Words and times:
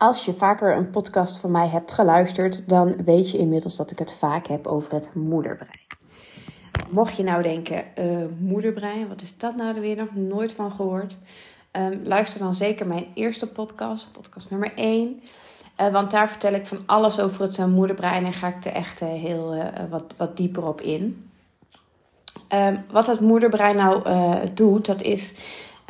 Als 0.00 0.24
je 0.24 0.32
vaker 0.32 0.76
een 0.76 0.90
podcast 0.90 1.40
van 1.40 1.50
mij 1.50 1.68
hebt 1.68 1.92
geluisterd, 1.92 2.68
dan 2.68 3.04
weet 3.04 3.30
je 3.30 3.38
inmiddels 3.38 3.76
dat 3.76 3.90
ik 3.90 3.98
het 3.98 4.12
vaak 4.12 4.46
heb 4.46 4.66
over 4.66 4.92
het 4.92 5.14
moederbrein. 5.14 5.86
Mocht 6.90 7.16
je 7.16 7.22
nou 7.22 7.42
denken, 7.42 7.84
uh, 7.98 8.24
moederbrein, 8.38 9.08
wat 9.08 9.22
is 9.22 9.38
dat 9.38 9.56
nou 9.56 9.80
weer? 9.80 9.96
Nog 9.96 10.14
nooit 10.14 10.52
van 10.52 10.72
gehoord. 10.72 11.16
Um, 11.72 12.00
luister 12.04 12.40
dan 12.40 12.54
zeker 12.54 12.86
mijn 12.86 13.06
eerste 13.14 13.48
podcast, 13.48 14.12
podcast 14.12 14.50
nummer 14.50 14.72
1. 14.74 15.08
Uh, 15.08 15.86
eh, 15.86 15.92
want 15.92 16.10
daar 16.10 16.28
vertel 16.28 16.52
ik 16.52 16.66
van 16.66 16.82
alles 16.86 17.20
over 17.20 17.42
het 17.42 17.58
uh, 17.58 17.66
moederbrein 17.66 18.24
en 18.24 18.32
ga 18.32 18.48
ik 18.48 18.64
er 18.64 18.72
echt 18.72 19.00
heel 19.00 19.72
wat, 19.90 20.14
wat 20.16 20.36
dieper 20.36 20.66
op 20.66 20.80
in. 20.80 21.30
Um, 22.48 22.84
wat 22.90 23.06
het 23.06 23.20
moederbrein 23.20 23.76
nou 23.76 24.02
doet, 24.54 24.86
dat 24.86 25.02
is 25.02 25.34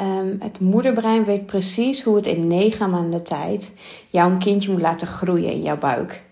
Um, 0.01 0.37
het 0.39 0.61
moederbrein 0.61 1.25
weet 1.25 1.47
precies 1.47 2.03
hoe 2.03 2.17
het 2.17 2.27
in 2.27 2.47
negen 2.47 2.91
maanden 2.91 3.25
tijd 3.25 3.73
jouw 4.09 4.37
kindje 4.39 4.71
moet 4.71 4.81
laten 4.81 5.09
groeien 5.09 5.53
in 5.53 5.63
jouw 5.63 5.79
buik. 5.79 6.23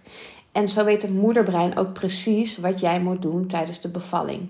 En 0.53 0.69
zo 0.69 0.85
weet 0.85 1.03
het 1.03 1.15
moederbrein 1.15 1.77
ook 1.77 1.93
precies 1.93 2.59
wat 2.59 2.81
jij 2.81 3.01
moet 3.01 3.23
doen 3.23 3.47
tijdens 3.47 3.81
de 3.81 3.89
bevalling. 3.89 4.49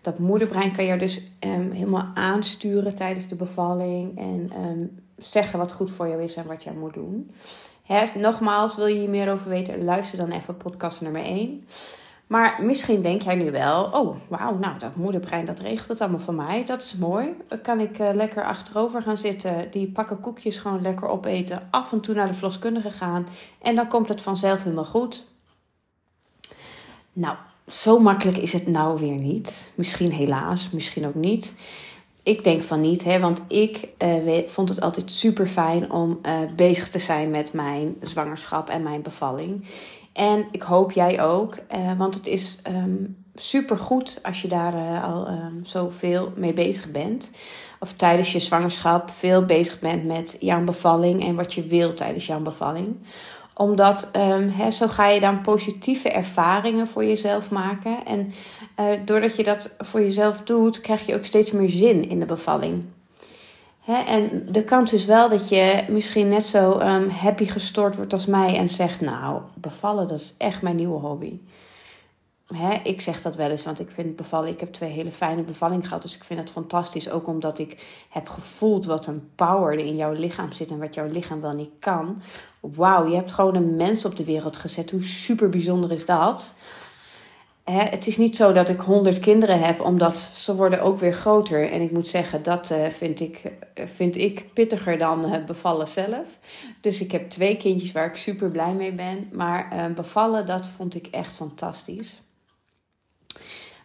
Dat 0.00 0.18
moederbrein 0.18 0.72
kan 0.72 0.84
je 0.84 0.96
dus 0.96 1.22
um, 1.40 1.70
helemaal 1.70 2.10
aansturen 2.14 2.94
tijdens 2.94 3.28
de 3.28 3.34
bevalling 3.34 4.18
en 4.18 4.52
um, 4.64 4.98
zeggen 5.16 5.58
wat 5.58 5.72
goed 5.72 5.90
voor 5.90 6.08
jou 6.08 6.22
is 6.22 6.36
en 6.36 6.46
wat 6.46 6.64
jij 6.64 6.72
moet 6.72 6.94
doen. 6.94 7.30
Nogmaals, 8.14 8.76
wil 8.76 8.86
je 8.86 8.98
hier 8.98 9.08
meer 9.08 9.32
over 9.32 9.48
weten? 9.48 9.84
Luister 9.84 10.18
dan 10.18 10.30
even 10.30 10.56
podcast 10.56 11.00
nummer 11.00 11.22
1. 11.22 11.64
Maar 12.32 12.62
misschien 12.62 13.02
denk 13.02 13.22
jij 13.22 13.34
nu 13.34 13.50
wel, 13.50 13.84
oh 13.84 14.16
wauw, 14.28 14.58
nou 14.58 14.78
dat 14.78 14.96
moederbrein 14.96 15.44
dat 15.44 15.60
regelt 15.60 15.88
het 15.88 16.00
allemaal 16.00 16.20
voor 16.20 16.34
mij. 16.34 16.64
Dat 16.64 16.82
is 16.82 16.96
mooi. 16.96 17.36
Dan 17.48 17.60
kan 17.60 17.80
ik 17.80 17.98
uh, 17.98 18.08
lekker 18.12 18.44
achterover 18.44 19.02
gaan 19.02 19.16
zitten, 19.16 19.70
die 19.70 19.90
pakken 19.90 20.20
koekjes 20.20 20.58
gewoon 20.58 20.82
lekker 20.82 21.08
opeten, 21.08 21.68
af 21.70 21.92
en 21.92 22.00
toe 22.00 22.14
naar 22.14 22.26
de 22.26 22.34
verloskundige 22.34 22.90
gaan 22.90 23.26
en 23.62 23.74
dan 23.74 23.88
komt 23.88 24.08
het 24.08 24.20
vanzelf 24.20 24.62
helemaal 24.62 24.84
goed. 24.84 25.26
Nou, 27.12 27.36
zo 27.68 27.98
makkelijk 27.98 28.36
is 28.36 28.52
het 28.52 28.66
nou 28.66 28.98
weer 28.98 29.20
niet. 29.20 29.72
Misschien 29.74 30.12
helaas, 30.12 30.70
misschien 30.70 31.06
ook 31.06 31.14
niet. 31.14 31.54
Ik 32.22 32.44
denk 32.44 32.62
van 32.62 32.80
niet, 32.80 33.04
hè, 33.04 33.20
want 33.20 33.42
ik 33.48 33.88
uh, 33.98 34.38
vond 34.46 34.68
het 34.68 34.80
altijd 34.80 35.10
super 35.10 35.46
fijn 35.46 35.90
om 35.90 36.18
uh, 36.26 36.38
bezig 36.56 36.88
te 36.88 36.98
zijn 36.98 37.30
met 37.30 37.52
mijn 37.52 37.96
zwangerschap 38.00 38.68
en 38.68 38.82
mijn 38.82 39.02
bevalling. 39.02 39.64
En 40.12 40.46
ik 40.50 40.62
hoop 40.62 40.92
jij 40.92 41.22
ook, 41.22 41.56
uh, 41.74 41.98
want 41.98 42.14
het 42.14 42.26
is 42.26 42.58
um, 42.66 42.74
ehm, 42.74 42.96
super 43.34 43.76
goed 43.76 44.18
als 44.22 44.42
je 44.42 44.48
daar 44.48 44.74
uh, 44.74 45.04
al 45.04 45.28
um, 45.28 45.60
zoveel 45.64 46.32
mee 46.36 46.52
bezig 46.52 46.90
bent. 46.90 47.30
Of 47.80 47.92
tijdens 47.92 48.32
je 48.32 48.40
zwangerschap 48.40 49.10
veel 49.10 49.44
bezig 49.44 49.80
bent 49.80 50.04
met 50.04 50.36
jouw 50.40 50.64
bevalling 50.64 51.24
en 51.24 51.34
wat 51.34 51.54
je 51.54 51.66
wil 51.66 51.94
tijdens 51.94 52.26
jouw 52.26 52.40
bevalling 52.40 52.96
omdat 53.54 54.10
um, 54.16 54.70
zo 54.70 54.88
ga 54.88 55.08
je 55.08 55.20
dan 55.20 55.40
positieve 55.40 56.08
ervaringen 56.08 56.86
voor 56.86 57.04
jezelf 57.04 57.50
maken. 57.50 58.04
En 58.04 58.32
uh, 58.80 58.86
doordat 59.04 59.36
je 59.36 59.42
dat 59.42 59.74
voor 59.78 60.00
jezelf 60.00 60.40
doet, 60.40 60.80
krijg 60.80 61.06
je 61.06 61.14
ook 61.14 61.24
steeds 61.24 61.50
meer 61.50 61.70
zin 61.70 62.08
in 62.08 62.20
de 62.20 62.26
bevalling. 62.26 62.84
En 63.86 64.46
de 64.52 64.64
kans 64.64 64.92
is 64.92 65.04
wel 65.04 65.28
dat 65.28 65.48
je 65.48 65.84
misschien 65.88 66.28
net 66.28 66.46
zo 66.46 66.78
um, 66.78 67.08
happy 67.08 67.44
gestort 67.44 67.96
wordt 67.96 68.12
als 68.12 68.26
mij 68.26 68.56
en 68.56 68.68
zegt: 68.68 69.00
Nou, 69.00 69.40
bevallen, 69.54 70.06
dat 70.06 70.20
is 70.20 70.34
echt 70.38 70.62
mijn 70.62 70.76
nieuwe 70.76 70.98
hobby. 70.98 71.38
Hè, 72.46 72.74
ik 72.82 73.00
zeg 73.00 73.22
dat 73.22 73.36
wel 73.36 73.50
eens, 73.50 73.64
want 73.64 73.80
ik 73.80 73.90
vind 73.90 74.16
bevallen. 74.16 74.48
Ik 74.48 74.60
heb 74.60 74.72
twee 74.72 74.90
hele 74.90 75.12
fijne 75.12 75.42
bevallingen 75.42 75.84
gehad. 75.84 76.02
Dus 76.02 76.16
ik 76.16 76.24
vind 76.24 76.40
het 76.40 76.50
fantastisch. 76.50 77.10
Ook 77.10 77.26
omdat 77.26 77.58
ik 77.58 78.04
heb 78.08 78.28
gevoeld 78.28 78.84
wat 78.84 79.06
een 79.06 79.28
power 79.34 79.72
er 79.72 79.84
in 79.84 79.96
jouw 79.96 80.12
lichaam 80.12 80.52
zit 80.52 80.70
en 80.70 80.78
wat 80.78 80.94
jouw 80.94 81.08
lichaam 81.08 81.40
wel 81.40 81.52
niet 81.52 81.70
kan. 81.78 82.22
Wauw, 82.60 83.06
je 83.06 83.14
hebt 83.14 83.32
gewoon 83.32 83.54
een 83.54 83.76
mens 83.76 84.04
op 84.04 84.16
de 84.16 84.24
wereld 84.24 84.56
gezet. 84.56 84.90
Hoe 84.90 85.02
super 85.02 85.48
bijzonder 85.48 85.92
is 85.92 86.04
dat? 86.04 86.54
Hè, 87.64 87.82
het 87.82 88.06
is 88.06 88.16
niet 88.16 88.36
zo 88.36 88.52
dat 88.52 88.68
ik 88.68 88.80
honderd 88.80 89.20
kinderen 89.20 89.60
heb, 89.60 89.80
omdat 89.80 90.18
ze 90.18 90.56
worden 90.56 90.82
ook 90.82 90.98
weer 90.98 91.12
groter. 91.12 91.70
En 91.70 91.80
ik 91.80 91.90
moet 91.90 92.08
zeggen, 92.08 92.42
dat 92.42 92.70
uh, 92.70 92.86
vind, 92.86 93.20
ik, 93.20 93.52
vind 93.74 94.16
ik 94.16 94.52
pittiger 94.52 94.98
dan 94.98 95.24
uh, 95.34 95.44
bevallen 95.44 95.88
zelf. 95.88 96.38
Dus 96.80 97.00
ik 97.00 97.12
heb 97.12 97.30
twee 97.30 97.56
kindjes 97.56 97.92
waar 97.92 98.06
ik 98.06 98.16
super 98.16 98.50
blij 98.50 98.72
mee 98.72 98.92
ben. 98.92 99.28
Maar 99.32 99.92
bevallen, 99.94 100.46
dat 100.46 100.66
vond 100.66 100.94
ik 100.94 101.06
echt 101.06 101.32
fantastisch. 101.32 102.20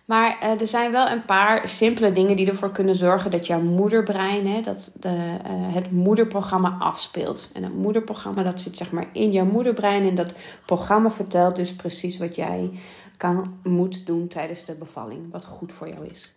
Maar 0.08 0.38
uh, 0.44 0.62
er 0.62 0.68
zijn 0.68 0.92
wel 0.92 1.10
een 1.10 1.26
paar 1.26 1.70
simpele 1.70 2.12
dingen 2.12 2.36
die 2.36 2.50
ervoor 2.50 2.72
kunnen 2.72 2.96
zorgen 2.96 3.32
dat 3.32 3.48
jouw 3.48 3.62
moederbrein 3.62 4.48
hè, 4.48 4.62
dat 4.62 4.92
de, 5.00 5.08
uh, 5.08 5.74
het 5.74 5.92
moederprogramma 5.92 6.78
afspeelt. 6.80 7.50
En 7.54 7.64
het 7.64 7.74
moederprogramma 7.74 8.44
dat 8.44 8.62
zit 8.62 8.78
zeg 8.78 8.92
maar 8.92 9.08
in 9.12 9.32
jouw 9.32 9.46
moederbrein. 9.46 10.08
En 10.08 10.16
dat 10.16 10.34
programma 10.66 11.12
vertelt 11.12 11.56
dus 11.56 11.76
precies 11.76 12.18
wat 12.18 12.36
jij 12.36 12.72
kan, 13.18 13.60
moet 13.64 14.06
doen 14.06 14.28
tijdens 14.28 14.66
de 14.66 14.76
bevalling. 14.76 15.32
Wat 15.32 15.46
goed 15.46 15.74
voor 15.74 15.90
jou 15.90 16.06
is. 16.06 16.34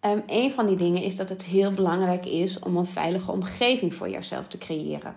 Um, 0.00 0.22
een 0.26 0.50
van 0.50 0.66
die 0.66 0.76
dingen 0.76 1.02
is 1.02 1.16
dat 1.16 1.28
het 1.28 1.44
heel 1.44 1.70
belangrijk 1.70 2.26
is 2.26 2.58
om 2.58 2.76
een 2.76 2.86
veilige 2.86 3.30
omgeving 3.30 3.94
voor 3.94 4.08
jezelf 4.08 4.46
te 4.46 4.58
creëren. 4.58 5.16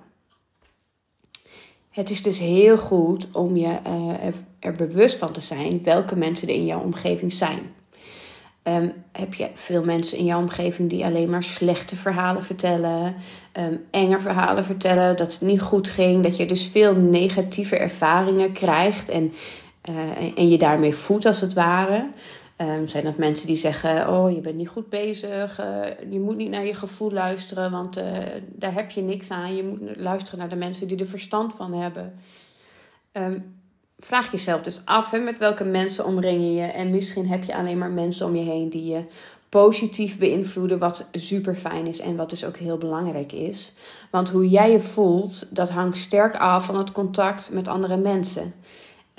Het 1.95 2.09
is 2.09 2.22
dus 2.22 2.39
heel 2.39 2.78
goed 2.78 3.28
om 3.31 3.57
je 3.57 3.79
uh, 3.88 4.33
er 4.59 4.73
bewust 4.73 5.17
van 5.17 5.31
te 5.31 5.39
zijn 5.39 5.83
welke 5.83 6.16
mensen 6.16 6.47
er 6.47 6.53
in 6.53 6.66
jouw 6.66 6.81
omgeving 6.81 7.33
zijn. 7.33 7.59
Um, 8.63 8.91
heb 9.11 9.33
je 9.33 9.50
veel 9.53 9.83
mensen 9.83 10.17
in 10.17 10.25
jouw 10.25 10.39
omgeving 10.39 10.89
die 10.89 11.05
alleen 11.05 11.29
maar 11.29 11.44
slechte 11.44 11.95
verhalen 11.95 12.44
vertellen, 12.44 13.16
um, 13.59 13.84
enge 13.91 14.19
verhalen 14.19 14.66
vertellen, 14.66 15.16
dat 15.16 15.34
het 15.34 15.41
niet 15.41 15.61
goed 15.61 15.89
ging, 15.89 16.23
dat 16.23 16.38
je 16.38 16.45
dus 16.45 16.67
veel 16.67 16.95
negatieve 16.95 17.78
ervaringen 17.78 18.51
krijgt 18.51 19.09
en, 19.09 19.34
uh, 19.89 19.95
en 20.35 20.50
je 20.50 20.57
daarmee 20.57 20.95
voedt 20.95 21.25
als 21.25 21.41
het 21.41 21.53
ware. 21.53 22.07
Um, 22.57 22.88
zijn 22.88 23.03
dat 23.03 23.17
mensen 23.17 23.47
die 23.47 23.55
zeggen: 23.55 24.09
Oh, 24.09 24.31
je 24.31 24.41
bent 24.41 24.55
niet 24.55 24.67
goed 24.67 24.89
bezig. 24.89 25.59
Uh, 25.59 25.83
je 26.09 26.19
moet 26.19 26.35
niet 26.35 26.49
naar 26.49 26.66
je 26.66 26.73
gevoel 26.73 27.11
luisteren, 27.11 27.71
want 27.71 27.97
uh, 27.97 28.17
daar 28.45 28.73
heb 28.73 28.91
je 28.91 29.01
niks 29.01 29.31
aan. 29.31 29.55
Je 29.55 29.63
moet 29.63 29.79
luisteren 29.97 30.39
naar 30.39 30.49
de 30.49 30.55
mensen 30.55 30.88
die 30.88 30.97
er 30.97 31.07
verstand 31.07 31.53
van 31.53 31.73
hebben. 31.73 32.19
Um, 33.11 33.55
vraag 33.97 34.31
jezelf 34.31 34.61
dus 34.61 34.81
af 34.85 35.11
met 35.11 35.38
welke 35.38 35.63
mensen 35.63 36.05
omring 36.05 36.41
je 36.41 36.53
je. 36.53 36.66
En 36.66 36.91
misschien 36.91 37.27
heb 37.27 37.43
je 37.43 37.55
alleen 37.55 37.77
maar 37.77 37.91
mensen 37.91 38.25
om 38.25 38.35
je 38.35 38.43
heen 38.43 38.69
die 38.69 38.85
je 38.85 39.03
positief 39.49 40.17
beïnvloeden, 40.17 40.79
wat 40.79 41.07
super 41.11 41.55
fijn 41.55 41.87
is 41.87 41.99
en 41.99 42.16
wat 42.16 42.29
dus 42.29 42.45
ook 42.45 42.57
heel 42.57 42.77
belangrijk 42.77 43.31
is. 43.31 43.73
Want 44.11 44.29
hoe 44.29 44.49
jij 44.49 44.72
je 44.72 44.79
voelt, 44.79 45.47
dat 45.49 45.69
hangt 45.69 45.97
sterk 45.97 46.35
af 46.35 46.66
van 46.66 46.77
het 46.77 46.91
contact 46.91 47.51
met 47.51 47.67
andere 47.67 47.97
mensen. 47.97 48.53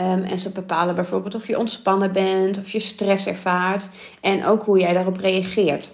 Um, 0.01 0.23
en 0.23 0.39
ze 0.39 0.51
bepalen 0.51 0.95
bijvoorbeeld 0.95 1.35
of 1.35 1.47
je 1.47 1.59
ontspannen 1.59 2.13
bent, 2.13 2.59
of 2.59 2.71
je 2.71 2.81
stress 2.81 3.27
ervaart 3.27 3.89
en 4.21 4.45
ook 4.45 4.63
hoe 4.63 4.79
jij 4.79 4.93
daarop 4.93 5.17
reageert. 5.17 5.91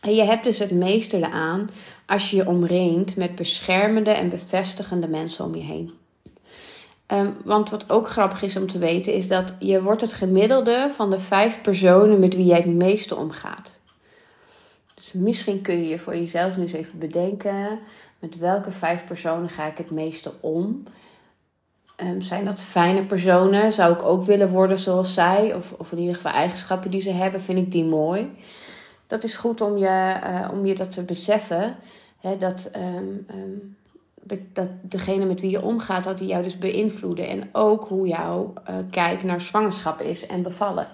En 0.00 0.14
je 0.14 0.22
hebt 0.22 0.44
dus 0.44 0.58
het 0.58 0.70
meeste 0.70 1.16
eraan 1.16 1.68
als 2.06 2.30
je 2.30 2.36
je 2.36 2.46
omringt 2.46 3.16
met 3.16 3.34
beschermende 3.34 4.10
en 4.10 4.28
bevestigende 4.28 5.08
mensen 5.08 5.44
om 5.44 5.54
je 5.54 5.62
heen. 5.62 5.92
Um, 7.06 7.36
want 7.44 7.70
wat 7.70 7.90
ook 7.90 8.08
grappig 8.08 8.42
is 8.42 8.56
om 8.56 8.66
te 8.66 8.78
weten, 8.78 9.12
is 9.12 9.28
dat 9.28 9.54
je 9.58 9.82
wordt 9.82 10.00
het 10.00 10.12
gemiddelde 10.12 10.90
van 10.94 11.10
de 11.10 11.20
vijf 11.20 11.60
personen 11.60 12.18
met 12.18 12.34
wie 12.34 12.46
jij 12.46 12.56
het 12.56 12.66
meeste 12.66 13.16
omgaat. 13.16 13.78
Dus 14.94 15.12
misschien 15.12 15.62
kun 15.62 15.76
je 15.76 15.88
je 15.88 15.98
voor 15.98 16.16
jezelf 16.16 16.56
nu 16.56 16.62
eens 16.62 16.72
even 16.72 16.98
bedenken: 16.98 17.78
met 18.18 18.36
welke 18.36 18.70
vijf 18.70 19.06
personen 19.06 19.48
ga 19.48 19.66
ik 19.66 19.78
het 19.78 19.90
meeste 19.90 20.32
om? 20.40 20.82
Um, 22.04 22.22
zijn 22.22 22.44
dat 22.44 22.60
fijne 22.60 23.04
personen? 23.04 23.72
Zou 23.72 23.92
ik 23.92 24.02
ook 24.02 24.24
willen 24.24 24.48
worden 24.48 24.78
zoals 24.78 25.14
zij? 25.14 25.54
Of, 25.54 25.74
of 25.78 25.92
in 25.92 25.98
ieder 25.98 26.14
geval 26.14 26.32
eigenschappen 26.32 26.90
die 26.90 27.00
ze 27.00 27.10
hebben, 27.10 27.40
vind 27.40 27.58
ik 27.58 27.70
die 27.70 27.84
mooi. 27.84 28.30
Dat 29.06 29.24
is 29.24 29.36
goed 29.36 29.60
om 29.60 29.76
je, 29.76 30.20
uh, 30.26 30.48
om 30.52 30.66
je 30.66 30.74
dat 30.74 30.92
te 30.92 31.02
beseffen. 31.02 31.76
Hè, 32.20 32.36
dat, 32.36 32.70
um, 32.76 33.26
um, 33.30 33.76
dat, 34.22 34.38
dat 34.52 34.68
degene 34.80 35.24
met 35.24 35.40
wie 35.40 35.50
je 35.50 35.62
omgaat, 35.62 36.04
dat 36.04 36.18
die 36.18 36.28
jou 36.28 36.42
dus 36.42 36.58
beïnvloeden. 36.58 37.28
En 37.28 37.48
ook 37.52 37.84
hoe 37.84 38.06
jouw 38.06 38.52
uh, 38.70 38.76
kijk 38.90 39.22
naar 39.22 39.40
zwangerschap 39.40 40.00
is 40.00 40.26
en 40.26 40.42
bevallen. 40.42 40.86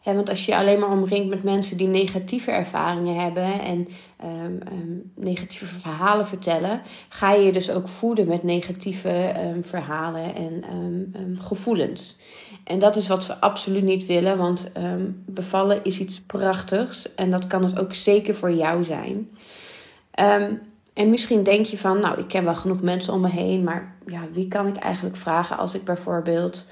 He, 0.00 0.14
want 0.14 0.28
als 0.28 0.46
je 0.46 0.56
alleen 0.56 0.78
maar 0.78 0.90
omringt 0.90 1.28
met 1.28 1.42
mensen 1.42 1.76
die 1.76 1.86
negatieve 1.86 2.50
ervaringen 2.50 3.22
hebben 3.22 3.60
en 3.60 3.88
um, 4.24 4.60
um, 4.72 5.12
negatieve 5.14 5.78
verhalen 5.78 6.26
vertellen, 6.26 6.82
ga 7.08 7.32
je 7.32 7.44
je 7.44 7.52
dus 7.52 7.70
ook 7.70 7.88
voeden 7.88 8.28
met 8.28 8.42
negatieve 8.42 9.34
um, 9.38 9.64
verhalen 9.64 10.34
en 10.34 10.64
gevoelens. 11.40 12.18
En 12.64 12.78
dat 12.78 12.96
is 12.96 13.06
wat 13.06 13.26
we 13.26 13.40
absoluut 13.40 13.82
niet 13.82 14.06
willen, 14.06 14.38
want 14.38 14.72
bevallen 15.26 15.84
is 15.84 15.98
iets 15.98 16.22
prachtigs 16.22 17.14
en 17.14 17.30
dat 17.30 17.46
kan 17.46 17.62
het 17.64 17.78
ook 17.78 17.94
zeker 17.94 18.34
voor 18.34 18.52
jou 18.52 18.84
zijn. 18.84 19.30
en 20.94 21.10
misschien 21.10 21.42
denk 21.42 21.64
je 21.64 21.78
van, 21.78 22.00
nou, 22.00 22.18
ik 22.18 22.28
ken 22.28 22.44
wel 22.44 22.54
genoeg 22.54 22.82
mensen 22.82 23.12
om 23.12 23.20
me 23.20 23.28
heen, 23.28 23.64
maar 23.64 23.96
ja, 24.06 24.20
wie 24.32 24.48
kan 24.48 24.66
ik 24.66 24.76
eigenlijk 24.76 25.16
vragen 25.16 25.56
als 25.56 25.74
ik 25.74 25.84
bijvoorbeeld 25.84 26.66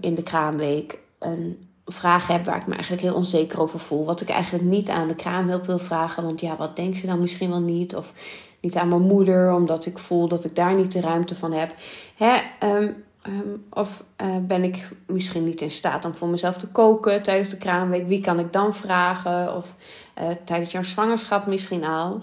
in 0.00 0.14
de 0.14 0.22
kraamweek 0.22 0.98
een 1.18 1.68
vragen 1.86 2.34
heb 2.34 2.44
waar 2.44 2.56
ik 2.56 2.66
me 2.66 2.72
eigenlijk 2.72 3.02
heel 3.02 3.14
onzeker 3.14 3.60
over 3.60 3.78
voel. 3.78 4.04
Wat 4.04 4.20
ik 4.20 4.28
eigenlijk 4.28 4.64
niet 4.64 4.90
aan 4.90 5.08
de 5.08 5.14
kraamhulp 5.14 5.66
wil 5.66 5.78
vragen. 5.78 6.22
Want 6.22 6.40
ja, 6.40 6.56
wat 6.56 6.76
denkt 6.76 6.96
ze 6.96 7.06
dan 7.06 7.20
misschien 7.20 7.50
wel 7.50 7.60
niet? 7.60 7.96
Of 7.96 8.12
niet 8.60 8.76
aan 8.76 8.88
mijn 8.88 9.00
moeder, 9.00 9.52
omdat 9.52 9.86
ik 9.86 9.98
voel 9.98 10.28
dat 10.28 10.44
ik 10.44 10.56
daar 10.56 10.74
niet 10.74 10.92
de 10.92 11.00
ruimte 11.00 11.34
van 11.34 11.52
heb. 11.52 11.74
Hè? 12.16 12.40
Ehm, 12.58 12.90
ehm, 13.22 13.48
of 13.70 14.04
eh, 14.16 14.36
ben 14.42 14.64
ik 14.64 14.88
misschien 15.06 15.44
niet 15.44 15.60
in 15.60 15.70
staat 15.70 16.04
om 16.04 16.14
voor 16.14 16.28
mezelf 16.28 16.56
te 16.56 16.68
koken 16.68 17.22
tijdens 17.22 17.48
de 17.48 17.56
kraamweek? 17.56 18.08
Wie 18.08 18.20
kan 18.20 18.38
ik 18.38 18.52
dan 18.52 18.74
vragen? 18.74 19.56
Of 19.56 19.74
uh, 20.18 20.24
tijdens 20.44 20.72
jouw 20.72 20.82
zwangerschap 20.82 21.46
misschien 21.46 21.84
al. 21.84 22.22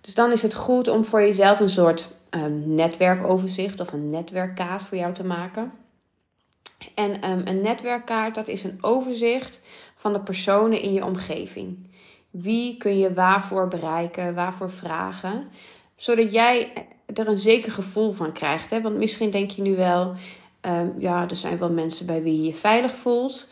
Dus 0.00 0.14
dan 0.14 0.32
is 0.32 0.42
het 0.42 0.54
goed 0.54 0.88
om 0.88 1.04
voor 1.04 1.20
jezelf 1.20 1.60
een 1.60 1.68
soort 1.68 2.08
um, 2.30 2.74
netwerkoverzicht 2.74 3.80
of 3.80 3.92
een 3.92 4.10
netwerkkaart 4.10 4.82
voor 4.82 4.98
jou 4.98 5.12
te 5.12 5.24
maken. 5.24 5.72
En 6.94 7.26
een 7.48 7.60
netwerkkaart, 7.60 8.34
dat 8.34 8.48
is 8.48 8.64
een 8.64 8.78
overzicht 8.80 9.60
van 9.96 10.12
de 10.12 10.20
personen 10.20 10.82
in 10.82 10.92
je 10.92 11.04
omgeving. 11.04 11.90
Wie 12.30 12.76
kun 12.76 12.98
je 12.98 13.12
waarvoor 13.12 13.68
bereiken, 13.68 14.34
waarvoor 14.34 14.70
vragen, 14.70 15.48
zodat 15.96 16.32
jij 16.32 16.72
er 17.14 17.28
een 17.28 17.38
zeker 17.38 17.72
gevoel 17.72 18.10
van 18.10 18.32
krijgt. 18.32 18.70
Hè? 18.70 18.80
Want 18.80 18.96
misschien 18.96 19.30
denk 19.30 19.50
je 19.50 19.62
nu 19.62 19.76
wel, 19.76 20.12
um, 20.60 20.94
ja, 20.98 21.28
er 21.28 21.36
zijn 21.36 21.58
wel 21.58 21.70
mensen 21.70 22.06
bij 22.06 22.22
wie 22.22 22.36
je 22.36 22.46
je 22.46 22.54
veilig 22.54 22.94
voelt. 22.94 23.48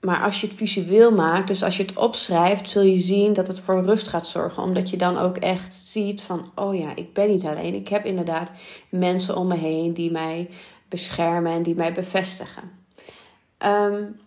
Maar 0.00 0.22
als 0.22 0.40
je 0.40 0.46
het 0.46 0.56
visueel 0.56 1.12
maakt, 1.12 1.48
dus 1.48 1.62
als 1.62 1.76
je 1.76 1.82
het 1.82 1.96
opschrijft, 1.96 2.70
zul 2.70 2.82
je 2.82 2.98
zien 2.98 3.32
dat 3.32 3.46
het 3.46 3.60
voor 3.60 3.84
rust 3.84 4.08
gaat 4.08 4.26
zorgen. 4.26 4.62
Omdat 4.62 4.90
je 4.90 4.96
dan 4.96 5.18
ook 5.18 5.36
echt 5.36 5.74
ziet 5.84 6.22
van, 6.22 6.50
oh 6.54 6.78
ja, 6.78 6.96
ik 6.96 7.12
ben 7.12 7.28
niet 7.28 7.44
alleen. 7.44 7.74
Ik 7.74 7.88
heb 7.88 8.04
inderdaad 8.04 8.52
mensen 8.88 9.36
om 9.36 9.46
me 9.46 9.56
heen 9.56 9.92
die 9.92 10.10
mij 10.10 10.48
beschermen 10.92 11.52
en 11.52 11.62
die 11.62 11.74
mij 11.74 11.92
bevestigen. 11.92 12.70
Um, 13.58 14.20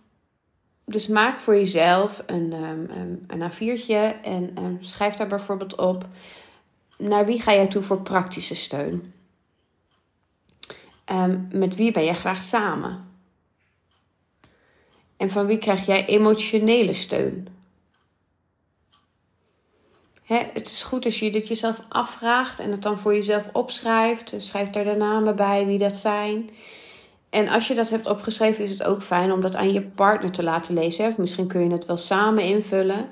dus 0.84 1.06
maak 1.06 1.38
voor 1.38 1.54
jezelf 1.54 2.22
een, 2.26 2.52
um, 2.52 3.24
een 3.26 3.52
A4'tje 3.52 4.20
en 4.22 4.58
um, 4.58 4.82
schrijf 4.82 5.14
daar 5.14 5.26
bijvoorbeeld 5.26 5.74
op 5.74 6.06
naar 6.98 7.26
wie 7.26 7.40
ga 7.40 7.52
jij 7.52 7.66
toe 7.66 7.82
voor 7.82 8.02
praktische 8.02 8.54
steun? 8.54 9.12
Met 11.50 11.74
wie 11.74 11.92
ben 11.92 12.04
jij 12.04 12.14
graag 12.14 12.42
samen? 12.42 13.08
En 15.16 15.30
van 15.30 15.46
wie 15.46 15.58
krijg 15.58 15.86
jij 15.86 16.06
emotionele 16.06 16.92
steun? 16.92 17.48
Het 20.26 20.66
is 20.66 20.82
goed 20.82 21.04
als 21.04 21.18
je 21.18 21.30
dit 21.30 21.48
jezelf 21.48 21.80
afvraagt 21.88 22.60
en 22.60 22.70
het 22.70 22.82
dan 22.82 22.98
voor 22.98 23.14
jezelf 23.14 23.48
opschrijft. 23.52 24.34
Schrijf 24.36 24.70
daar 24.70 24.84
de 24.84 24.94
namen 24.94 25.36
bij, 25.36 25.66
wie 25.66 25.78
dat 25.78 25.96
zijn. 25.96 26.50
En 27.30 27.48
als 27.48 27.68
je 27.68 27.74
dat 27.74 27.90
hebt 27.90 28.08
opgeschreven, 28.08 28.64
is 28.64 28.70
het 28.70 28.84
ook 28.84 29.02
fijn 29.02 29.32
om 29.32 29.40
dat 29.40 29.56
aan 29.56 29.72
je 29.72 29.82
partner 29.82 30.30
te 30.30 30.42
laten 30.42 30.74
lezen. 30.74 31.06
Of 31.06 31.18
misschien 31.18 31.46
kun 31.46 31.64
je 31.64 31.70
het 31.70 31.86
wel 31.86 31.96
samen 31.96 32.44
invullen, 32.44 33.08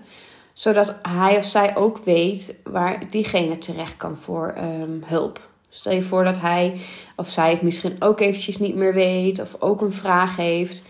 zodat 0.53 0.95
hij 1.03 1.37
of 1.37 1.45
zij 1.45 1.77
ook 1.77 1.99
weet 1.99 2.57
waar 2.65 3.11
diegene 3.11 3.59
terecht 3.59 3.97
kan 3.97 4.17
voor 4.17 4.55
um, 4.59 5.03
hulp. 5.05 5.49
Stel 5.69 5.93
je 5.93 6.03
voor 6.03 6.25
dat 6.25 6.41
hij 6.41 6.77
of 7.17 7.29
zij 7.29 7.51
het 7.51 7.63
misschien 7.63 7.97
ook 7.99 8.21
eventjes 8.21 8.59
niet 8.59 8.75
meer 8.75 8.95
weet 8.95 9.41
of 9.41 9.57
ook 9.59 9.81
een 9.81 9.93
vraag 9.93 10.37
heeft. 10.37 10.83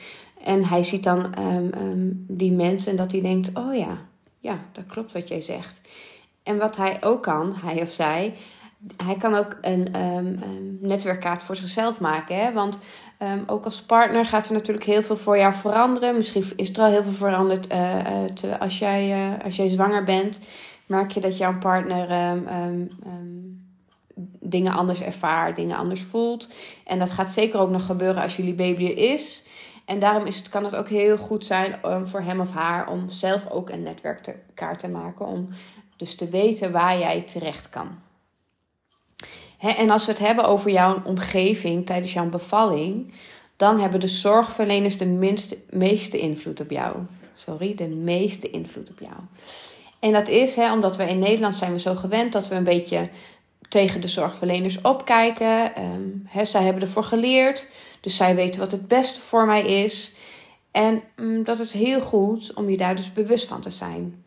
En 0.44 0.65
hij 0.65 0.82
ziet 0.82 1.03
dan 1.03 1.38
um, 1.38 1.71
um, 1.75 2.25
die 2.29 2.53
mensen 2.53 2.91
en 2.91 2.97
dat 2.97 3.12
hij 3.12 3.21
denkt: 3.21 3.50
Oh 3.55 3.75
ja, 3.76 3.99
ja, 4.41 4.59
dat 4.73 4.87
klopt 4.87 5.12
wat 5.12 5.29
jij 5.29 5.41
zegt. 5.41 5.81
En 6.44 6.58
wat 6.58 6.76
hij 6.76 6.99
ook 7.00 7.23
kan, 7.23 7.55
hij 7.55 7.82
of 7.82 7.91
zij, 7.91 8.35
hij 9.05 9.17
kan 9.17 9.35
ook 9.35 9.58
een 9.61 10.00
um, 10.00 10.38
netwerkkaart 10.81 11.43
voor 11.43 11.56
zichzelf 11.56 12.00
maken. 12.00 12.37
Hè? 12.37 12.52
Want 12.52 12.79
um, 13.19 13.43
ook 13.46 13.64
als 13.64 13.82
partner 13.82 14.25
gaat 14.25 14.46
er 14.46 14.52
natuurlijk 14.52 14.87
heel 14.87 15.02
veel 15.02 15.17
voor 15.17 15.38
jou 15.38 15.55
veranderen. 15.55 16.17
Misschien 16.17 16.44
is 16.56 16.76
er 16.76 16.82
al 16.82 16.91
heel 16.91 17.02
veel 17.02 17.12
veranderd 17.12 17.73
uh, 17.73 17.96
uh, 17.96 18.25
te, 18.25 18.58
als, 18.58 18.79
jij, 18.79 19.29
uh, 19.29 19.44
als 19.44 19.56
jij 19.56 19.69
zwanger 19.69 20.05
bent. 20.05 20.41
Merk 20.87 21.11
je 21.11 21.20
dat 21.20 21.37
jouw 21.37 21.58
partner 21.58 22.38
dingen 24.40 24.73
anders 24.73 25.02
ervaart, 25.02 25.56
dingen 25.56 25.76
anders 25.76 26.02
voelt. 26.02 26.49
En 26.85 26.99
dat 26.99 27.11
gaat 27.11 27.31
zeker 27.31 27.61
ook 27.61 27.70
nog 27.70 27.87
gebeuren 27.87 28.23
als 28.23 28.37
jullie 28.37 28.55
baby 28.55 28.85
er 28.85 29.12
is. 29.12 29.44
En 29.85 29.99
daarom 29.99 30.25
is 30.26 30.37
het, 30.37 30.49
kan 30.49 30.64
het 30.64 30.76
ook 30.76 30.88
heel 30.88 31.17
goed 31.17 31.44
zijn 31.44 31.79
voor 32.05 32.20
hem 32.20 32.40
of 32.40 32.50
haar 32.50 32.88
om 32.88 33.08
zelf 33.08 33.50
ook 33.50 33.70
een 33.70 33.82
netwerkkaart 33.82 34.79
te 34.79 34.88
maken. 34.88 35.26
Om 35.26 35.49
dus 36.04 36.14
te 36.14 36.28
weten 36.28 36.72
waar 36.72 36.98
jij 36.98 37.20
terecht 37.20 37.68
kan 37.68 38.02
en 39.72 39.90
als 39.90 40.06
we 40.06 40.12
het 40.12 40.20
hebben 40.20 40.44
over 40.44 40.70
jouw 40.70 41.02
omgeving 41.04 41.86
tijdens 41.86 42.12
jouw 42.12 42.28
bevalling, 42.28 43.12
dan 43.56 43.80
hebben 43.80 44.00
de 44.00 44.08
zorgverleners 44.08 44.98
de 44.98 45.06
minste, 45.06 45.58
meeste 45.70 46.18
invloed 46.18 46.60
op 46.60 46.70
jou. 46.70 46.96
Sorry, 47.32 47.74
de 47.74 47.88
meeste 47.88 48.50
invloed 48.50 48.90
op 48.90 48.98
jou. 48.98 49.14
En 49.98 50.12
dat 50.12 50.28
is 50.28 50.56
omdat 50.56 50.96
we 50.96 51.08
in 51.08 51.18
Nederland 51.18 51.54
zijn 51.54 51.72
we 51.72 51.80
zo 51.80 51.94
gewend 51.94 52.32
dat 52.32 52.48
we 52.48 52.54
een 52.54 52.64
beetje 52.64 53.08
tegen 53.68 54.00
de 54.00 54.08
zorgverleners 54.08 54.80
opkijken. 54.80 55.72
Um, 55.82 56.28
zij 56.42 56.62
hebben 56.62 56.82
ervoor 56.82 57.04
geleerd, 57.04 57.68
dus 58.00 58.16
zij 58.16 58.34
weten 58.34 58.60
wat 58.60 58.72
het 58.72 58.88
beste 58.88 59.20
voor 59.20 59.46
mij 59.46 59.62
is. 59.62 60.14
En 60.70 61.02
um, 61.16 61.44
dat 61.44 61.58
is 61.58 61.72
heel 61.72 62.00
goed 62.00 62.54
om 62.54 62.70
je 62.70 62.76
daar 62.76 62.96
dus 62.96 63.12
bewust 63.12 63.48
van 63.48 63.60
te 63.60 63.70
zijn 63.70 64.24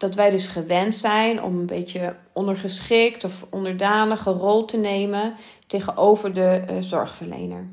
dat 0.00 0.14
wij 0.14 0.30
dus 0.30 0.48
gewend 0.48 0.94
zijn 0.94 1.42
om 1.42 1.58
een 1.58 1.66
beetje 1.66 2.16
ondergeschikt 2.32 3.24
of 3.24 3.46
onderdanige 3.50 4.30
rol 4.30 4.64
te 4.64 4.76
nemen 4.76 5.34
tegenover 5.66 6.32
de 6.32 6.64
uh, 6.70 6.76
zorgverlener. 6.78 7.68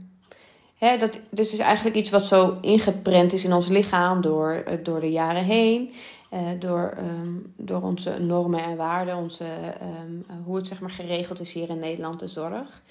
Hè, 0.76 0.98
dat 0.98 1.20
dus 1.30 1.54
is 1.54 1.60
eigenlijk 1.60 1.96
iets 1.96 2.10
wat 2.10 2.26
zo 2.26 2.58
ingeprent 2.62 3.34
is 3.34 3.44
in 3.44 3.54
ons 3.54 3.68
lichaam 3.68 4.22
door, 4.22 4.64
uh, 4.68 4.74
door 4.84 5.00
de 5.00 5.12
jaren 5.12 5.44
heen. 5.44 5.92
Uh, 6.34 6.40
door, 6.60 6.98
um, 6.98 7.54
door 7.58 7.82
onze 7.82 8.20
normen 8.20 8.64
en 8.64 8.78
waarden, 8.78 9.16
onze, 9.16 9.46
um, 10.06 10.26
hoe 10.46 10.56
het 10.56 10.68
zeg 10.68 10.80
maar 10.80 10.90
geregeld 10.90 11.40
is 11.40 11.54
hier 11.54 11.70
in 11.70 11.80
Nederland, 11.80 12.20
de 12.20 12.28
zorg. 12.28 12.84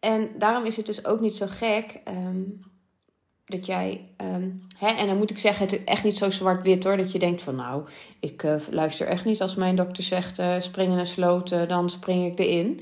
En 0.00 0.30
daarom 0.38 0.64
is 0.64 0.76
het 0.76 0.86
dus 0.86 1.04
ook 1.04 1.20
niet 1.20 1.36
zo 1.36 1.46
gek 1.48 2.00
um, 2.08 2.60
dat 3.46 3.66
jij. 3.66 4.08
Um, 4.34 4.66
hè, 4.78 4.86
en 4.86 5.06
dan 5.06 5.16
moet 5.16 5.30
ik 5.30 5.38
zeggen, 5.38 5.64
het 5.64 5.74
is 5.74 5.84
echt 5.84 6.04
niet 6.04 6.16
zo 6.16 6.30
zwart-wit 6.30 6.84
hoor. 6.84 6.96
Dat 6.96 7.12
je 7.12 7.18
denkt 7.18 7.42
van 7.42 7.56
nou, 7.56 7.82
ik 8.20 8.42
uh, 8.42 8.54
luister 8.70 9.06
echt 9.06 9.24
niet 9.24 9.42
als 9.42 9.54
mijn 9.54 9.76
dokter 9.76 10.04
zegt 10.04 10.38
uh, 10.38 10.54
spring 10.58 10.92
in 10.92 10.98
een 10.98 11.06
sloot, 11.06 11.52
uh, 11.52 11.68
dan 11.68 11.90
spring 11.90 12.24
ik 12.32 12.38
erin. 12.38 12.80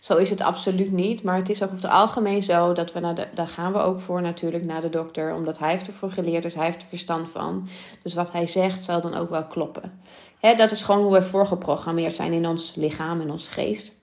Zo 0.00 0.16
is 0.16 0.30
het 0.30 0.40
absoluut 0.40 0.92
niet. 0.92 1.22
Maar 1.22 1.36
het 1.36 1.48
is 1.48 1.62
ook 1.62 1.72
over 1.72 1.82
het 1.82 1.92
algemeen 1.92 2.42
zo 2.42 2.72
dat 2.72 2.92
we 2.92 3.00
naar 3.00 3.14
de, 3.14 3.26
daar 3.34 3.48
gaan 3.48 3.72
we 3.72 3.78
ook 3.78 4.00
voor 4.00 4.22
natuurlijk 4.22 4.64
naar 4.64 4.80
de 4.80 4.88
dokter. 4.88 5.34
Omdat 5.34 5.58
hij 5.58 5.70
heeft 5.70 5.86
ervoor 5.86 6.10
geleerd, 6.10 6.42
dus 6.42 6.54
hij 6.54 6.64
heeft 6.64 6.82
er 6.82 6.88
verstand 6.88 7.30
van. 7.30 7.68
Dus 8.02 8.14
wat 8.14 8.32
hij 8.32 8.46
zegt 8.46 8.84
zal 8.84 9.00
dan 9.00 9.14
ook 9.14 9.30
wel 9.30 9.46
kloppen. 9.46 10.00
Hè, 10.40 10.54
dat 10.54 10.70
is 10.70 10.82
gewoon 10.82 11.02
hoe 11.02 11.12
we 11.12 11.22
voorgeprogrammeerd 11.22 12.14
zijn 12.14 12.32
in 12.32 12.46
ons 12.46 12.74
lichaam 12.74 13.20
en 13.20 13.30
ons 13.30 13.48
geest. 13.48 13.94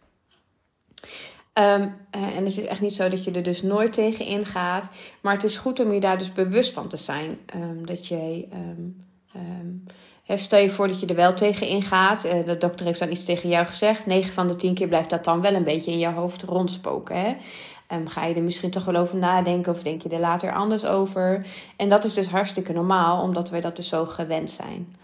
Um, 1.54 1.96
en 2.10 2.46
het 2.46 2.58
is 2.58 2.66
echt 2.66 2.82
niet 2.82 2.94
zo 2.94 3.10
dat 3.10 3.24
je 3.24 3.32
er 3.32 3.44
dus 3.44 3.62
nooit 3.62 3.94
tegen 3.94 4.26
ingaat. 4.26 4.90
Maar 5.22 5.34
het 5.34 5.44
is 5.44 5.58
goed 5.58 5.80
om 5.80 5.94
je 5.94 6.00
daar 6.00 6.18
dus 6.18 6.32
bewust 6.32 6.74
van 6.74 6.88
te 6.88 6.98
zijn. 6.98 7.40
Um, 7.56 7.86
dat 7.86 8.08
je. 8.08 8.48
Um, 8.54 9.86
stel 10.36 10.60
je 10.60 10.70
voor 10.70 10.88
dat 10.88 11.00
je 11.00 11.06
er 11.06 11.16
wel 11.16 11.34
tegen 11.34 11.68
ingaat. 11.68 12.26
Uh, 12.26 12.32
de 12.46 12.58
dokter 12.58 12.86
heeft 12.86 13.00
dan 13.00 13.12
iets 13.12 13.24
tegen 13.24 13.50
jou 13.50 13.66
gezegd. 13.66 14.06
9 14.06 14.34
van 14.34 14.48
de 14.48 14.56
10 14.56 14.74
keer 14.74 14.88
blijft 14.88 15.10
dat 15.10 15.24
dan 15.24 15.42
wel 15.42 15.54
een 15.54 15.64
beetje 15.64 15.92
in 15.92 16.00
jouw 16.00 16.14
hoofd 16.14 16.44
rondspoken. 16.44 17.16
Hè? 17.16 17.36
ga 18.06 18.26
je 18.26 18.36
er 18.36 18.44
misschien 18.44 18.72
toch 18.72 18.86
wel 18.86 18.96
over 18.96 19.18
nadenken 19.18 19.72
of 19.72 19.84
denk 19.84 20.02
je 20.02 20.10
er 20.10 20.20
later 20.20 20.54
anders 20.54 20.86
over? 20.86 21.46
En 21.76 21.90
dat 21.90 22.04
is 22.04 22.14
dus 22.14 22.28
hartstikke 22.28 22.74
normaal, 22.74 23.22
omdat 23.22 23.50
wij 23.50 23.62
dat 23.62 23.76
dus 23.76 23.88
zo 23.88 24.06
gewend 24.06 24.52
zijn. 24.52 24.96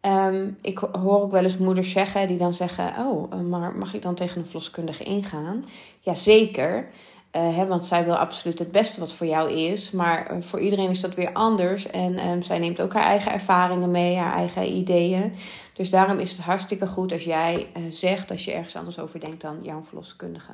Um, 0.00 0.58
ik 0.62 0.78
hoor 0.78 1.22
ook 1.22 1.30
wel 1.30 1.42
eens 1.42 1.56
moeders 1.56 1.90
zeggen 1.90 2.26
die 2.26 2.38
dan 2.38 2.54
zeggen: 2.54 2.94
Oh, 2.98 3.32
eh, 3.32 3.40
maar 3.40 3.76
mag 3.76 3.94
ik 3.94 4.02
dan 4.02 4.14
tegen 4.14 4.40
een 4.40 4.46
verloskundige 4.46 5.02
ingaan? 5.02 5.64
Ja, 6.00 6.14
zeker. 6.14 6.88
Uh, 7.32 7.56
hè, 7.56 7.66
want 7.66 7.84
zij 7.84 8.04
wil 8.04 8.16
absoluut 8.16 8.58
het 8.58 8.70
beste 8.70 9.00
wat 9.00 9.12
voor 9.12 9.26
jou 9.26 9.52
is. 9.52 9.90
Maar 9.90 10.32
uh, 10.32 10.42
voor 10.42 10.60
iedereen 10.60 10.90
is 10.90 11.00
dat 11.00 11.14
weer 11.14 11.32
anders. 11.32 11.86
En 11.86 12.26
um, 12.26 12.42
zij 12.42 12.58
neemt 12.58 12.80
ook 12.80 12.92
haar 12.92 13.02
eigen 13.02 13.32
ervaringen 13.32 13.90
mee, 13.90 14.16
haar 14.16 14.34
eigen 14.34 14.76
ideeën. 14.76 15.34
Dus 15.74 15.90
daarom 15.90 16.18
is 16.18 16.32
het 16.32 16.40
hartstikke 16.40 16.86
goed 16.86 17.12
als 17.12 17.24
jij 17.24 17.66
zegt, 17.88 18.30
als 18.30 18.44
je 18.44 18.52
ergens 18.52 18.76
anders 18.76 18.98
over 18.98 19.20
denkt 19.20 19.40
dan 19.40 19.58
jouw 19.62 19.82
verloskundige. 19.82 20.52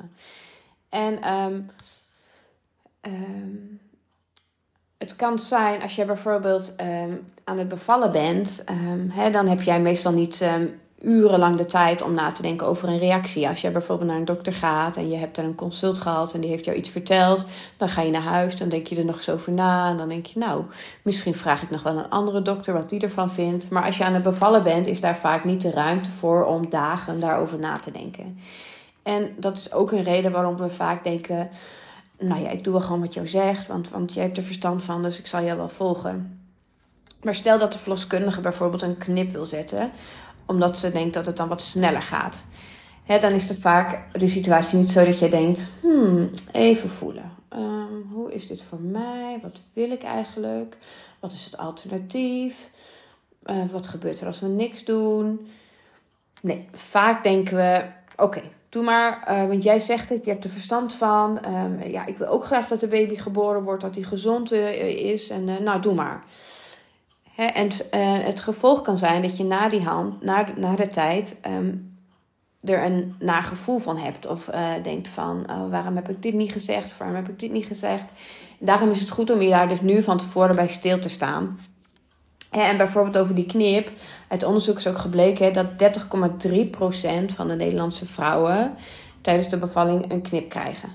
En 0.89 1.33
um, 1.33 1.69
het 5.03 5.15
kan 5.15 5.39
zijn 5.39 5.81
als 5.81 5.95
je 5.95 6.05
bijvoorbeeld 6.05 6.73
um, 6.81 7.27
aan 7.43 7.57
het 7.57 7.67
bevallen 7.67 8.11
bent, 8.11 8.63
um, 8.69 9.09
hè, 9.11 9.29
dan 9.29 9.47
heb 9.47 9.61
jij 9.61 9.79
meestal 9.79 10.11
niet 10.11 10.41
um, 10.41 10.79
urenlang 11.01 11.57
de 11.57 11.65
tijd 11.65 12.01
om 12.01 12.13
na 12.13 12.31
te 12.31 12.41
denken 12.41 12.67
over 12.67 12.89
een 12.89 12.99
reactie. 12.99 13.47
Als 13.47 13.61
je 13.61 13.71
bijvoorbeeld 13.71 14.09
naar 14.09 14.19
een 14.19 14.25
dokter 14.25 14.53
gaat 14.53 14.95
en 14.95 15.09
je 15.09 15.15
hebt 15.15 15.37
er 15.37 15.43
een 15.43 15.55
consult 15.55 15.99
gehad 15.99 16.33
en 16.33 16.41
die 16.41 16.49
heeft 16.49 16.65
jou 16.65 16.77
iets 16.77 16.89
verteld, 16.89 17.45
dan 17.77 17.89
ga 17.89 18.01
je 18.01 18.11
naar 18.11 18.21
huis, 18.21 18.55
dan 18.55 18.69
denk 18.69 18.87
je 18.87 18.95
er 18.95 19.05
nog 19.05 19.15
eens 19.15 19.29
over 19.29 19.51
na 19.51 19.89
en 19.89 19.97
dan 19.97 20.09
denk 20.09 20.25
je, 20.25 20.39
nou, 20.39 20.63
misschien 21.01 21.35
vraag 21.35 21.61
ik 21.61 21.69
nog 21.69 21.83
wel 21.83 21.97
een 21.97 22.09
andere 22.09 22.41
dokter 22.41 22.73
wat 22.73 22.89
die 22.89 23.01
ervan 23.01 23.31
vindt. 23.31 23.69
Maar 23.69 23.85
als 23.85 23.97
je 23.97 24.03
aan 24.03 24.13
het 24.13 24.23
bevallen 24.23 24.63
bent, 24.63 24.87
is 24.87 25.01
daar 25.01 25.17
vaak 25.17 25.43
niet 25.43 25.61
de 25.61 25.71
ruimte 25.71 26.09
voor 26.09 26.45
om 26.45 26.69
dagen 26.69 27.19
daarover 27.19 27.59
na 27.59 27.77
te 27.77 27.91
denken. 27.91 28.37
En 29.03 29.33
dat 29.37 29.57
is 29.57 29.73
ook 29.73 29.91
een 29.91 30.03
reden 30.03 30.31
waarom 30.31 30.57
we 30.57 30.69
vaak 30.69 31.03
denken 31.03 31.49
nou 32.27 32.41
ja, 32.41 32.49
ik 32.49 32.63
doe 32.63 32.73
wel 32.73 32.81
gewoon 32.81 33.01
wat 33.01 33.13
jou 33.13 33.27
zegt, 33.27 33.67
want, 33.67 33.89
want 33.89 34.13
jij 34.13 34.23
hebt 34.23 34.37
er 34.37 34.43
verstand 34.43 34.83
van, 34.83 35.03
dus 35.03 35.19
ik 35.19 35.27
zal 35.27 35.43
jou 35.43 35.57
wel 35.57 35.69
volgen. 35.69 36.39
Maar 37.21 37.35
stel 37.35 37.59
dat 37.59 37.71
de 37.71 37.77
verloskundige 37.77 38.41
bijvoorbeeld 38.41 38.81
een 38.81 38.97
knip 38.97 39.31
wil 39.31 39.45
zetten, 39.45 39.91
omdat 40.45 40.77
ze 40.77 40.91
denkt 40.91 41.13
dat 41.13 41.25
het 41.25 41.37
dan 41.37 41.47
wat 41.47 41.61
sneller 41.61 42.01
gaat. 42.01 42.45
Hè, 43.03 43.19
dan 43.19 43.31
is 43.31 43.49
er 43.49 43.55
vaak 43.55 44.19
de 44.19 44.27
situatie 44.27 44.77
niet 44.77 44.89
zo 44.89 45.05
dat 45.05 45.19
je 45.19 45.27
denkt: 45.27 45.69
hmm, 45.81 46.29
even 46.51 46.89
voelen. 46.89 47.31
Ehm, 47.49 48.01
hoe 48.11 48.33
is 48.33 48.47
dit 48.47 48.61
voor 48.61 48.79
mij? 48.79 49.39
Wat 49.41 49.61
wil 49.73 49.91
ik 49.91 50.03
eigenlijk? 50.03 50.77
Wat 51.19 51.31
is 51.31 51.45
het 51.45 51.57
alternatief? 51.57 52.69
Uh, 53.45 53.65
wat 53.71 53.87
gebeurt 53.87 54.19
er 54.19 54.27
als 54.27 54.39
we 54.39 54.47
niks 54.47 54.85
doen? 54.85 55.47
Nee, 56.41 56.67
vaak 56.71 57.23
denken 57.23 57.55
we: 57.55 57.85
oké, 58.15 58.41
doe 58.73 58.83
maar. 58.83 59.27
Uh, 59.29 59.47
want 59.47 59.63
jij 59.63 59.79
zegt 59.79 60.09
het, 60.09 60.25
je 60.25 60.31
hebt 60.31 60.43
er 60.43 60.49
verstand 60.49 60.93
van. 60.93 61.39
Um, 61.45 61.83
ja, 61.83 62.05
ik 62.05 62.17
wil 62.17 62.27
ook 62.27 62.45
graag 62.45 62.67
dat 62.67 62.79
de 62.79 62.87
baby 62.87 63.15
geboren 63.15 63.63
wordt, 63.63 63.81
dat 63.81 63.95
hij 63.95 64.03
gezond 64.03 64.53
uh, 64.53 65.11
is. 65.11 65.29
En 65.29 65.63
nou, 65.63 65.81
doe 65.81 65.93
maar. 65.93 66.23
Hè, 67.35 67.45
en 67.45 67.69
het 68.23 68.39
gevolg 68.39 68.81
kan 68.81 68.97
zijn 68.97 69.21
dat 69.21 69.37
je 69.37 69.43
na 69.43 69.69
die 69.69 69.83
hand, 69.83 70.23
na, 70.23 70.45
na 70.55 70.75
de 70.75 70.87
tijd. 70.87 71.35
Um, 71.47 71.91
er 72.63 72.83
een 72.83 73.15
nagevoel 73.19 73.77
van 73.77 73.97
hebt. 73.97 74.25
Of 74.25 74.49
denkt 74.83 75.07
van, 75.07 75.45
oh, 75.49 75.69
waarom 75.69 75.95
heb 75.95 76.09
ik 76.09 76.21
dit 76.21 76.33
niet 76.33 76.51
gezegd? 76.51 76.97
waarom 76.97 77.15
heb 77.15 77.29
ik 77.29 77.39
dit 77.39 77.51
niet 77.51 77.65
gezegd? 77.65 78.11
Daarom 78.59 78.89
is 78.89 78.99
het 78.99 79.09
goed 79.09 79.29
om 79.29 79.41
je 79.41 79.49
daar 79.49 79.67
dus 79.69 79.81
nu 79.81 80.01
van 80.01 80.17
tevoren 80.17 80.55
bij 80.55 80.67
stil 80.67 80.99
te 80.99 81.09
staan. 81.09 81.59
En 82.53 82.77
bijvoorbeeld 82.77 83.17
over 83.17 83.35
die 83.35 83.45
knip. 83.45 83.91
Uit 84.27 84.43
onderzoek 84.43 84.77
is 84.77 84.87
ook 84.87 84.97
gebleken 84.97 85.53
dat 85.53 85.67
30,3% 85.67 87.35
van 87.35 87.47
de 87.47 87.55
Nederlandse 87.55 88.05
vrouwen 88.05 88.75
tijdens 89.21 89.49
de 89.49 89.57
bevalling 89.57 90.11
een 90.11 90.21
knip 90.21 90.49
krijgen. 90.49 90.89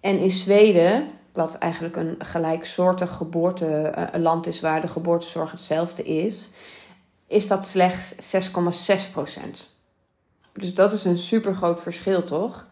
En 0.00 0.18
in 0.18 0.30
Zweden, 0.30 1.08
wat 1.32 1.54
eigenlijk 1.54 1.96
een 1.96 2.14
gelijksoortig 2.18 3.12
geboorteland 3.12 4.46
is 4.46 4.60
waar 4.60 4.80
de 4.80 4.88
geboortezorg 4.88 5.50
hetzelfde 5.50 6.02
is, 6.02 6.50
is 7.26 7.46
dat 7.46 7.64
slechts 7.64 8.14
6,6%. 8.14 9.74
Dus 10.52 10.74
dat 10.74 10.92
is 10.92 11.04
een 11.04 11.18
super 11.18 11.54
groot 11.54 11.80
verschil, 11.80 12.24
toch? 12.24 12.66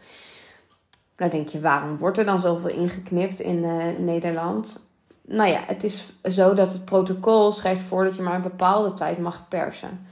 Nou 1.17 1.31
denk 1.31 1.49
je, 1.49 1.61
waarom 1.61 1.97
wordt 1.97 2.19
er 2.19 2.25
dan 2.25 2.41
zoveel 2.41 2.71
ingeknipt 2.71 3.41
in 3.41 3.65
uh, 3.65 3.99
Nederland? 3.99 4.84
Nou 5.27 5.51
ja, 5.51 5.61
het 5.67 5.85
is 5.85 6.07
zo 6.23 6.55
dat 6.55 6.73
het 6.73 6.85
protocol 6.85 7.53
schrijft 7.53 7.83
voor 7.83 8.05
dat 8.05 8.17
je 8.17 8.23
maar 8.23 8.35
een 8.35 8.43
bepaalde 8.43 8.95
tijd 8.95 9.19
mag 9.19 9.49
persen. 9.49 10.07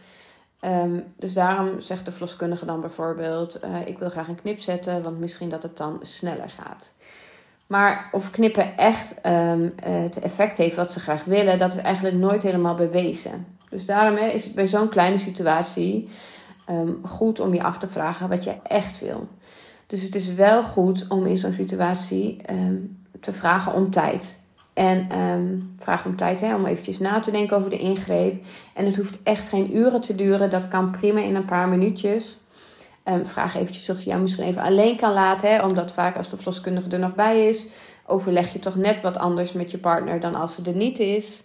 Um, 0.60 1.04
dus 1.16 1.34
daarom 1.34 1.80
zegt 1.80 2.04
de 2.04 2.10
verloskundige 2.10 2.64
dan 2.64 2.80
bijvoorbeeld: 2.80 3.64
uh, 3.64 3.86
Ik 3.86 3.98
wil 3.98 4.10
graag 4.10 4.28
een 4.28 4.40
knip 4.40 4.60
zetten, 4.60 5.02
want 5.02 5.18
misschien 5.18 5.48
dat 5.48 5.62
het 5.62 5.76
dan 5.76 5.98
sneller 6.00 6.50
gaat. 6.50 6.92
Maar 7.66 8.08
of 8.12 8.30
knippen 8.30 8.76
echt 8.76 9.14
um, 9.26 9.74
het 9.82 10.20
effect 10.20 10.56
heeft 10.56 10.76
wat 10.76 10.92
ze 10.92 11.00
graag 11.00 11.24
willen, 11.24 11.58
dat 11.58 11.70
is 11.70 11.76
eigenlijk 11.76 12.16
nooit 12.16 12.42
helemaal 12.42 12.74
bewezen. 12.74 13.46
Dus 13.68 13.86
daarom 13.86 14.16
is 14.16 14.44
het 14.44 14.54
bij 14.54 14.66
zo'n 14.66 14.88
kleine 14.88 15.18
situatie 15.18 16.08
um, 16.70 17.00
goed 17.04 17.40
om 17.40 17.54
je 17.54 17.62
af 17.62 17.78
te 17.78 17.86
vragen 17.86 18.28
wat 18.28 18.44
je 18.44 18.54
echt 18.62 19.00
wil. 19.00 19.28
Dus 19.86 20.02
het 20.02 20.14
is 20.14 20.34
wel 20.34 20.62
goed 20.62 21.06
om 21.08 21.26
in 21.26 21.38
zo'n 21.38 21.52
situatie 21.52 22.36
te 23.20 23.32
vragen 23.32 23.72
om 23.72 23.90
tijd. 23.90 24.41
En 24.74 25.18
um, 25.18 25.74
vraag 25.78 26.06
om 26.06 26.16
tijd 26.16 26.40
hè, 26.40 26.54
om 26.54 26.66
eventjes 26.66 26.98
na 26.98 27.20
te 27.20 27.30
denken 27.30 27.56
over 27.56 27.70
de 27.70 27.78
ingreep. 27.78 28.44
En 28.74 28.86
het 28.86 28.96
hoeft 28.96 29.18
echt 29.22 29.48
geen 29.48 29.76
uren 29.76 30.00
te 30.00 30.14
duren. 30.14 30.50
Dat 30.50 30.68
kan 30.68 30.90
prima 30.90 31.20
in 31.20 31.34
een 31.34 31.44
paar 31.44 31.68
minuutjes. 31.68 32.38
Um, 33.04 33.26
vraag 33.26 33.56
eventjes 33.56 33.90
of 33.90 34.02
je 34.02 34.10
jou 34.10 34.20
misschien 34.20 34.44
even 34.44 34.62
alleen 34.62 34.96
kan 34.96 35.12
laten. 35.12 35.50
Hè, 35.50 35.62
omdat 35.62 35.92
vaak 35.92 36.16
als 36.16 36.28
de 36.28 36.36
verloskundige 36.36 36.90
er 36.90 36.98
nog 36.98 37.14
bij 37.14 37.48
is, 37.48 37.66
overleg 38.06 38.52
je 38.52 38.58
toch 38.58 38.76
net 38.76 39.00
wat 39.00 39.18
anders 39.18 39.52
met 39.52 39.70
je 39.70 39.78
partner 39.78 40.20
dan 40.20 40.34
als 40.34 40.54
ze 40.54 40.62
er 40.62 40.76
niet 40.76 40.98
is. 40.98 41.42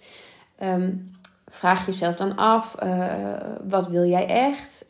Um, 0.63 1.11
vraag 1.47 1.85
jezelf 1.85 2.15
dan 2.15 2.35
af, 2.35 2.75
uh, 2.83 3.05
wat 3.67 3.87
wil 3.87 4.05
jij 4.05 4.27
echt? 4.27 4.87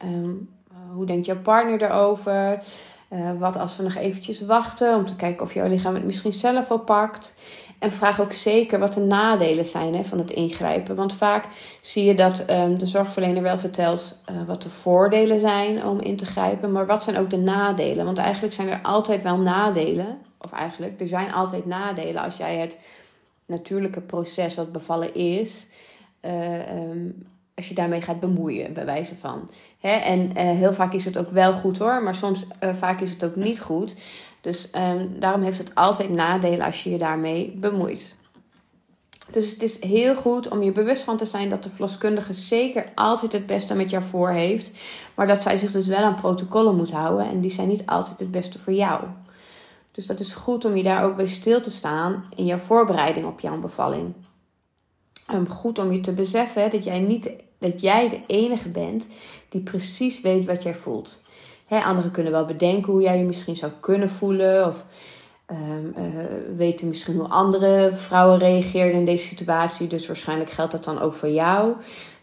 Hoe 0.93 1.05
denkt 1.05 1.25
jouw 1.25 1.41
partner 1.41 1.81
erover? 1.81 2.59
Uh, 3.09 3.19
wat 3.39 3.57
als 3.57 3.77
we 3.77 3.83
nog 3.83 3.95
eventjes 3.95 4.45
wachten 4.45 4.95
om 4.95 5.05
te 5.05 5.15
kijken 5.15 5.43
of 5.43 5.53
jouw 5.53 5.67
lichaam 5.67 5.93
het 5.93 6.03
misschien 6.03 6.33
zelf 6.33 6.71
al 6.71 6.79
pakt? 6.79 7.35
En 7.79 7.91
vraag 7.91 8.21
ook 8.21 8.33
zeker 8.33 8.79
wat 8.79 8.93
de 8.93 8.99
nadelen 8.99 9.65
zijn 9.65 9.95
hè, 9.95 10.03
van 10.03 10.17
het 10.17 10.31
ingrijpen. 10.31 10.95
Want 10.95 11.13
vaak 11.13 11.45
zie 11.81 12.05
je 12.05 12.15
dat 12.15 12.49
um, 12.49 12.79
de 12.79 12.85
zorgverlener 12.85 13.43
wel 13.43 13.57
vertelt 13.57 14.21
uh, 14.31 14.43
wat 14.47 14.61
de 14.61 14.69
voordelen 14.69 15.39
zijn 15.39 15.85
om 15.85 15.99
in 15.99 16.15
te 16.15 16.25
grijpen. 16.25 16.71
Maar 16.71 16.85
wat 16.85 17.03
zijn 17.03 17.17
ook 17.17 17.29
de 17.29 17.37
nadelen? 17.37 18.05
Want 18.05 18.17
eigenlijk 18.17 18.53
zijn 18.53 18.69
er 18.69 18.79
altijd 18.81 19.23
wel 19.23 19.37
nadelen. 19.37 20.17
Of 20.41 20.51
eigenlijk, 20.51 21.01
er 21.01 21.07
zijn 21.07 21.33
altijd 21.33 21.65
nadelen 21.65 22.23
als 22.23 22.37
jij 22.37 22.55
het 22.55 22.79
natuurlijke 23.45 24.01
proces 24.01 24.55
wat 24.55 24.71
bevallen 24.71 25.13
is 25.13 25.67
uh, 26.21 26.31
als 27.55 27.67
je 27.67 27.75
daarmee 27.75 28.01
gaat 28.01 28.19
bemoeien, 28.19 28.73
bij 28.73 28.85
wijze 28.85 29.15
van. 29.15 29.49
Hè? 29.79 29.95
En 29.95 30.19
uh, 30.19 30.33
heel 30.35 30.73
vaak 30.73 30.93
is 30.93 31.05
het 31.05 31.17
ook 31.17 31.29
wel 31.29 31.53
goed 31.53 31.77
hoor, 31.77 32.03
maar 32.03 32.15
soms 32.15 32.45
vaak 32.73 33.01
is 33.01 33.11
het 33.11 33.23
ook 33.23 33.35
niet 33.35 33.59
goed. 33.59 33.95
Dus 34.47 34.69
um, 34.75 35.19
daarom 35.19 35.41
heeft 35.41 35.57
het 35.57 35.75
altijd 35.75 36.09
nadelen 36.09 36.65
als 36.65 36.83
je 36.83 36.89
je 36.89 36.97
daarmee 36.97 37.51
bemoeit. 37.55 38.15
Dus 39.31 39.51
het 39.51 39.63
is 39.63 39.81
heel 39.81 40.15
goed 40.15 40.49
om 40.49 40.63
je 40.63 40.71
bewust 40.71 41.03
van 41.03 41.17
te 41.17 41.25
zijn 41.25 41.49
dat 41.49 41.63
de 41.63 41.69
verloskundige 41.69 42.33
zeker 42.33 42.91
altijd 42.95 43.31
het 43.31 43.45
beste 43.45 43.75
met 43.75 43.89
jou 43.89 44.03
voor 44.03 44.29
heeft. 44.29 44.71
Maar 45.15 45.27
dat 45.27 45.43
zij 45.43 45.57
zich 45.57 45.71
dus 45.71 45.87
wel 45.87 46.03
aan 46.03 46.15
protocollen 46.15 46.75
moet 46.75 46.91
houden 46.91 47.29
en 47.29 47.41
die 47.41 47.51
zijn 47.51 47.67
niet 47.67 47.85
altijd 47.85 48.19
het 48.19 48.31
beste 48.31 48.59
voor 48.59 48.73
jou. 48.73 49.03
Dus 49.91 50.05
dat 50.05 50.19
is 50.19 50.33
goed 50.33 50.65
om 50.65 50.75
je 50.75 50.83
daar 50.83 51.03
ook 51.03 51.15
bij 51.15 51.27
stil 51.27 51.61
te 51.61 51.71
staan 51.71 52.25
in 52.35 52.45
jouw 52.45 52.57
voorbereiding 52.57 53.25
op 53.25 53.39
jouw 53.39 53.59
bevalling 53.59 54.13
um, 55.33 55.47
goed 55.47 55.79
om 55.79 55.91
je 55.91 55.99
te 55.99 56.13
beseffen 56.13 56.71
dat 56.71 56.83
jij 56.83 56.99
niet 56.99 57.31
dat 57.59 57.81
jij 57.81 58.09
de 58.09 58.21
enige 58.27 58.69
bent 58.69 59.07
die 59.49 59.61
precies 59.61 60.21
weet 60.21 60.45
wat 60.45 60.63
jij 60.63 60.75
voelt. 60.75 61.21
Hè, 61.67 61.79
anderen 61.79 62.11
kunnen 62.11 62.31
wel 62.31 62.45
bedenken 62.45 62.91
hoe 62.91 63.01
jij 63.01 63.17
je 63.17 63.23
misschien 63.23 63.55
zou 63.55 63.71
kunnen 63.79 64.09
voelen. 64.09 64.67
Of 64.67 64.85
um, 65.51 65.93
uh, 65.97 66.23
weten 66.55 66.87
misschien 66.87 67.15
hoe 67.15 67.27
andere 67.27 67.91
vrouwen 67.93 68.37
reageerden 68.37 68.99
in 68.99 69.05
deze 69.05 69.27
situatie. 69.27 69.87
Dus 69.87 70.07
waarschijnlijk 70.07 70.49
geldt 70.49 70.71
dat 70.71 70.83
dan 70.83 70.99
ook 70.99 71.13
voor 71.13 71.29
jou. 71.29 71.73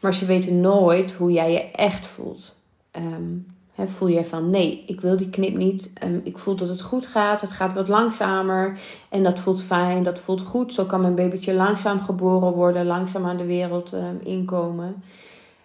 Maar 0.00 0.14
ze 0.14 0.26
weten 0.26 0.60
nooit 0.60 1.12
hoe 1.12 1.32
jij 1.32 1.52
je 1.52 1.70
echt 1.70 2.06
voelt. 2.06 2.56
Um, 2.96 3.46
voel 3.86 4.08
je 4.08 4.24
van 4.24 4.50
nee, 4.50 4.84
ik 4.86 5.00
wil 5.00 5.16
die 5.16 5.30
knip 5.30 5.56
niet. 5.56 5.90
Um, 6.04 6.20
ik 6.24 6.38
voel 6.38 6.56
dat 6.56 6.68
het 6.68 6.82
goed 6.82 7.06
gaat. 7.06 7.40
Het 7.40 7.52
gaat 7.52 7.74
wat 7.74 7.88
langzamer. 7.88 8.78
En 9.08 9.22
dat 9.22 9.40
voelt 9.40 9.62
fijn. 9.62 10.02
Dat 10.02 10.18
voelt 10.18 10.42
goed. 10.42 10.74
Zo 10.74 10.84
kan 10.84 11.00
mijn 11.00 11.14
babytje 11.14 11.54
langzaam 11.54 12.00
geboren 12.00 12.52
worden. 12.52 12.86
Langzaam 12.86 13.26
aan 13.26 13.36
de 13.36 13.46
wereld 13.46 13.94
inkomen. 14.22 15.02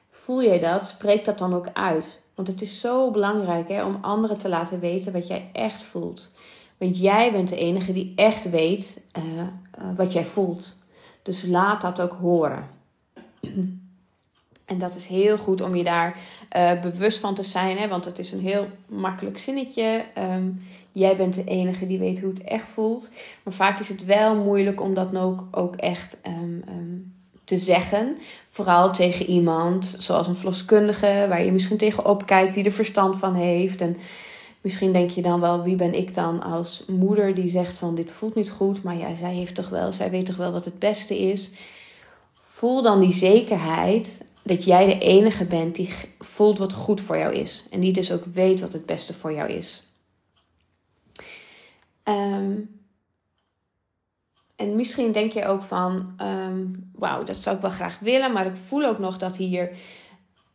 Voel 0.10 0.44
jij 0.44 0.60
dat? 0.60 0.86
Spreek 0.86 1.26
dat 1.26 1.38
dan 1.38 1.54
ook 1.54 1.68
uit. 1.74 2.22
Want 2.40 2.52
het 2.52 2.62
is 2.62 2.80
zo 2.80 3.12
belangrijk 3.12 3.68
hè, 3.68 3.86
om 3.86 3.98
anderen 4.02 4.38
te 4.38 4.50
laten 4.50 4.80
weten 4.80 5.14
wat 5.14 5.28
jij 5.28 5.50
echt 5.54 5.84
voelt. 5.84 6.32
Want 6.78 6.98
jij 6.98 7.32
bent 7.32 7.50
de 7.50 7.56
enige 7.56 7.92
die 7.92 8.12
echt 8.16 8.50
weet 8.50 9.02
uh, 9.18 9.24
uh, 9.34 9.44
wat 9.96 10.14
jij 10.14 10.26
voelt. 10.26 10.76
Dus 11.22 11.46
laat 11.46 11.82
dat 11.82 12.02
ook 12.02 12.12
horen. 12.12 12.68
En 14.66 14.78
dat 14.78 14.96
is 14.96 15.08
heel 15.08 15.38
goed 15.38 15.62
om 15.62 15.76
je 15.76 15.84
daar 15.84 16.20
uh, 16.58 16.82
bewust 16.82 17.20
van 17.20 17.36
te 17.36 17.44
zijn. 17.44 17.78
Hè? 17.78 17.88
Want 17.88 18.06
het 18.06 18.20
is 18.20 18.32
een 18.32 18.42
heel 18.42 18.68
makkelijk 18.86 19.38
zinnetje. 19.38 20.06
Um, 20.18 20.62
jij 20.92 21.18
bent 21.18 21.36
de 21.36 21.44
enige 21.44 21.88
die 21.88 22.00
weet 22.00 22.20
hoe 22.20 22.30
het 22.30 22.44
echt 22.44 22.68
voelt. 22.68 23.12
Maar 23.44 23.54
vaak 23.54 23.80
is 23.80 23.90
het 23.90 24.06
wel 24.06 24.36
moeilijk 24.36 24.82
om 24.82 24.94
dat 24.94 25.16
ook, 25.16 25.44
ook 25.52 25.76
echt 25.76 26.18
um, 26.28 26.64
um, 26.70 27.19
te 27.50 27.58
zeggen. 27.58 28.18
Vooral 28.48 28.94
tegen 28.94 29.26
iemand 29.26 29.96
zoals 30.00 30.28
een 30.28 30.36
verloskundige, 30.36 31.26
waar 31.30 31.44
je 31.44 31.52
misschien 31.52 31.78
tegenop 31.78 32.26
kijkt, 32.26 32.54
die 32.54 32.64
er 32.64 32.72
verstand 32.72 33.18
van 33.18 33.34
heeft. 33.36 33.82
En 33.82 33.98
misschien 34.62 34.92
denk 34.92 35.10
je 35.10 35.22
dan 35.22 35.40
wel, 35.40 35.64
wie 35.64 35.76
ben 35.76 35.94
ik 35.94 36.14
dan 36.14 36.42
als 36.42 36.84
moeder 36.88 37.34
die 37.34 37.50
zegt 37.50 37.78
van 37.78 37.96
dit 37.96 38.12
voelt 38.12 38.36
niet 38.36 38.52
goed. 38.52 38.84
Maar 38.84 38.98
ja, 38.98 39.16
zij 39.16 39.34
heeft 39.34 39.56
toch 39.56 39.70
wel, 39.70 39.92
zij 39.92 40.10
weet 40.12 40.26
toch 40.26 40.36
wel 40.36 40.52
wat 40.52 40.66
het 40.66 40.80
beste 40.80 41.20
is. 41.20 41.52
Voel 42.42 42.82
dan 42.82 43.00
die 43.00 43.14
zekerheid 43.14 44.22
dat 44.44 44.64
jij 44.64 44.86
de 44.86 45.00
enige 45.00 45.46
bent 45.46 45.76
die 45.76 45.90
voelt 46.20 46.58
wat 46.58 46.74
goed 46.74 47.02
voor 47.02 47.18
jou 47.18 47.34
is. 47.34 47.66
En 47.70 47.80
die 47.80 47.94
dus 47.94 48.12
ook 48.12 48.26
weet 48.26 48.62
wat 48.62 48.74
het 48.74 48.86
beste 48.86 49.14
voor 49.14 49.34
jou 49.34 49.50
is. 49.50 49.84
Um, 52.04 52.79
en 54.60 54.76
misschien 54.76 55.12
denk 55.12 55.32
je 55.32 55.46
ook 55.46 55.62
van, 55.62 56.14
um, 56.22 56.92
wauw, 56.96 57.24
dat 57.24 57.36
zou 57.36 57.56
ik 57.56 57.62
wel 57.62 57.72
graag 57.72 58.00
willen, 58.00 58.32
maar 58.32 58.46
ik 58.46 58.56
voel 58.56 58.86
ook 58.86 59.00
nog 59.00 59.18
dat 59.18 59.38
hier 59.38 59.72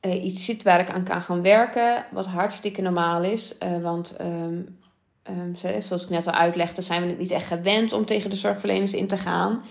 uh, 0.00 0.24
iets 0.24 0.44
zit 0.44 0.62
waar 0.62 0.80
ik 0.80 0.90
aan 0.90 1.04
kan 1.04 1.22
gaan 1.22 1.42
werken, 1.42 2.04
wat 2.10 2.26
hartstikke 2.26 2.82
normaal 2.82 3.22
is. 3.22 3.56
Uh, 3.62 3.82
want 3.82 4.16
um, 4.20 5.56
zoals 5.78 6.02
ik 6.02 6.08
net 6.08 6.26
al 6.26 6.32
uitlegde, 6.32 6.82
zijn 6.82 7.02
we 7.02 7.08
het 7.08 7.18
niet 7.18 7.30
echt 7.30 7.46
gewend 7.46 7.92
om 7.92 8.06
tegen 8.06 8.30
de 8.30 8.36
zorgverleners 8.36 8.94
in 8.94 9.06
te 9.06 9.16
gaan. 9.16 9.62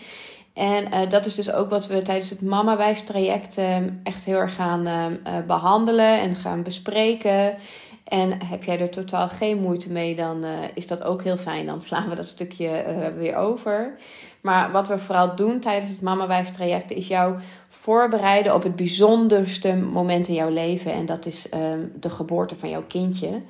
En 0.54 0.94
uh, 0.94 1.10
dat 1.10 1.26
is 1.26 1.36
dus 1.36 1.52
ook 1.52 1.70
wat 1.70 1.88
we 1.88 2.02
tijdens 2.02 2.30
het 2.30 2.42
Mama 2.42 2.94
traject 2.94 3.58
echt 4.04 4.26
heel 4.26 4.38
erg 4.38 4.56
gaan 4.56 5.18
behandelen 5.48 6.20
en 6.20 6.36
gaan 6.36 6.64
bespreken. 6.64 7.56
En 8.04 8.46
heb 8.46 8.64
jij 8.64 8.80
er 8.80 8.90
totaal 8.90 9.28
geen 9.28 9.62
moeite 9.62 9.92
mee, 9.92 10.16
dan 10.16 10.46
is 10.74 10.88
dat 10.88 11.04
ook 11.04 11.24
heel 11.24 11.38
fijn. 11.38 11.66
Dan 11.66 11.82
slaan 11.82 12.10
we 12.10 12.16
dat 12.16 12.26
stukje 12.26 12.86
weer 13.18 13.36
over. 13.36 13.96
Maar 14.42 14.72
wat 14.72 14.88
we 14.88 14.98
vooral 14.98 15.36
doen 15.36 15.60
tijdens 15.60 15.92
het 15.92 16.02
Mama 16.02 16.44
traject 16.44 16.92
is 16.92 17.08
jou 17.08 17.36
voorbereiden 17.68 18.54
op 18.54 18.64
het 18.64 18.76
bijzonderste 18.76 19.76
moment 19.76 20.28
in 20.28 20.34
jouw 20.34 20.50
leven. 20.50 20.94
En 20.94 21.06
dat 21.06 21.26
is 21.26 21.50
ehm, 21.50 21.80
de 22.00 22.10
geboorte 22.10 22.56
van 22.56 22.70
jouw 22.70 22.84
kindje. 22.88 23.42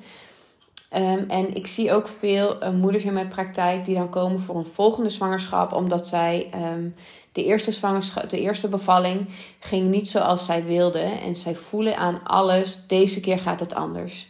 Ehm, 0.94 1.24
en 1.28 1.54
ik 1.54 1.66
zie 1.66 1.92
ook 1.92 2.08
veel 2.08 2.62
uh, 2.62 2.70
moeders 2.70 3.04
in 3.04 3.12
mijn 3.12 3.28
praktijk 3.28 3.84
die 3.84 3.94
dan 3.94 4.08
komen 4.08 4.40
voor 4.40 4.56
een 4.56 4.66
volgende 4.66 5.08
zwangerschap, 5.08 5.72
omdat 5.72 6.08
zij 6.08 6.48
ehm, 6.50 6.88
de, 7.32 7.44
eerste 7.44 7.72
zwangerschap, 7.72 8.28
de 8.28 8.40
eerste 8.40 8.68
bevalling 8.68 9.26
ging 9.58 9.88
niet 9.88 10.08
zoals 10.08 10.44
zij 10.44 10.64
wilden. 10.64 11.20
En 11.20 11.36
zij 11.36 11.54
voelen 11.54 11.96
aan 11.96 12.22
alles, 12.22 12.86
deze 12.86 13.20
keer 13.20 13.38
gaat 13.38 13.60
het 13.60 13.74
anders. 13.74 14.28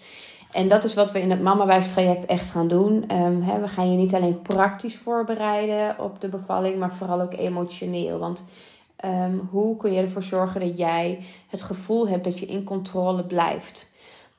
En 0.52 0.68
dat 0.68 0.84
is 0.84 0.94
wat 0.94 1.12
we 1.12 1.20
in 1.20 1.30
het 1.30 1.42
Mama 1.42 1.80
traject 1.80 2.26
echt 2.26 2.50
gaan 2.50 2.68
doen. 2.68 3.04
Um, 3.16 3.42
hè, 3.42 3.60
we 3.60 3.68
gaan 3.68 3.90
je 3.90 3.96
niet 3.96 4.14
alleen 4.14 4.42
praktisch 4.42 4.96
voorbereiden 4.96 5.98
op 5.98 6.20
de 6.20 6.28
bevalling, 6.28 6.78
maar 6.78 6.94
vooral 6.94 7.20
ook 7.20 7.34
emotioneel. 7.34 8.18
Want 8.18 8.44
hoe 9.50 9.76
kun 9.76 9.92
je 9.92 10.00
ervoor 10.00 10.22
zorgen 10.22 10.60
dat 10.60 10.78
jij 10.78 11.24
het 11.48 11.62
gevoel 11.62 12.08
hebt 12.08 12.24
dat 12.24 12.38
je 12.38 12.46
in 12.46 12.64
controle 12.64 13.24
blijft? 13.24 13.92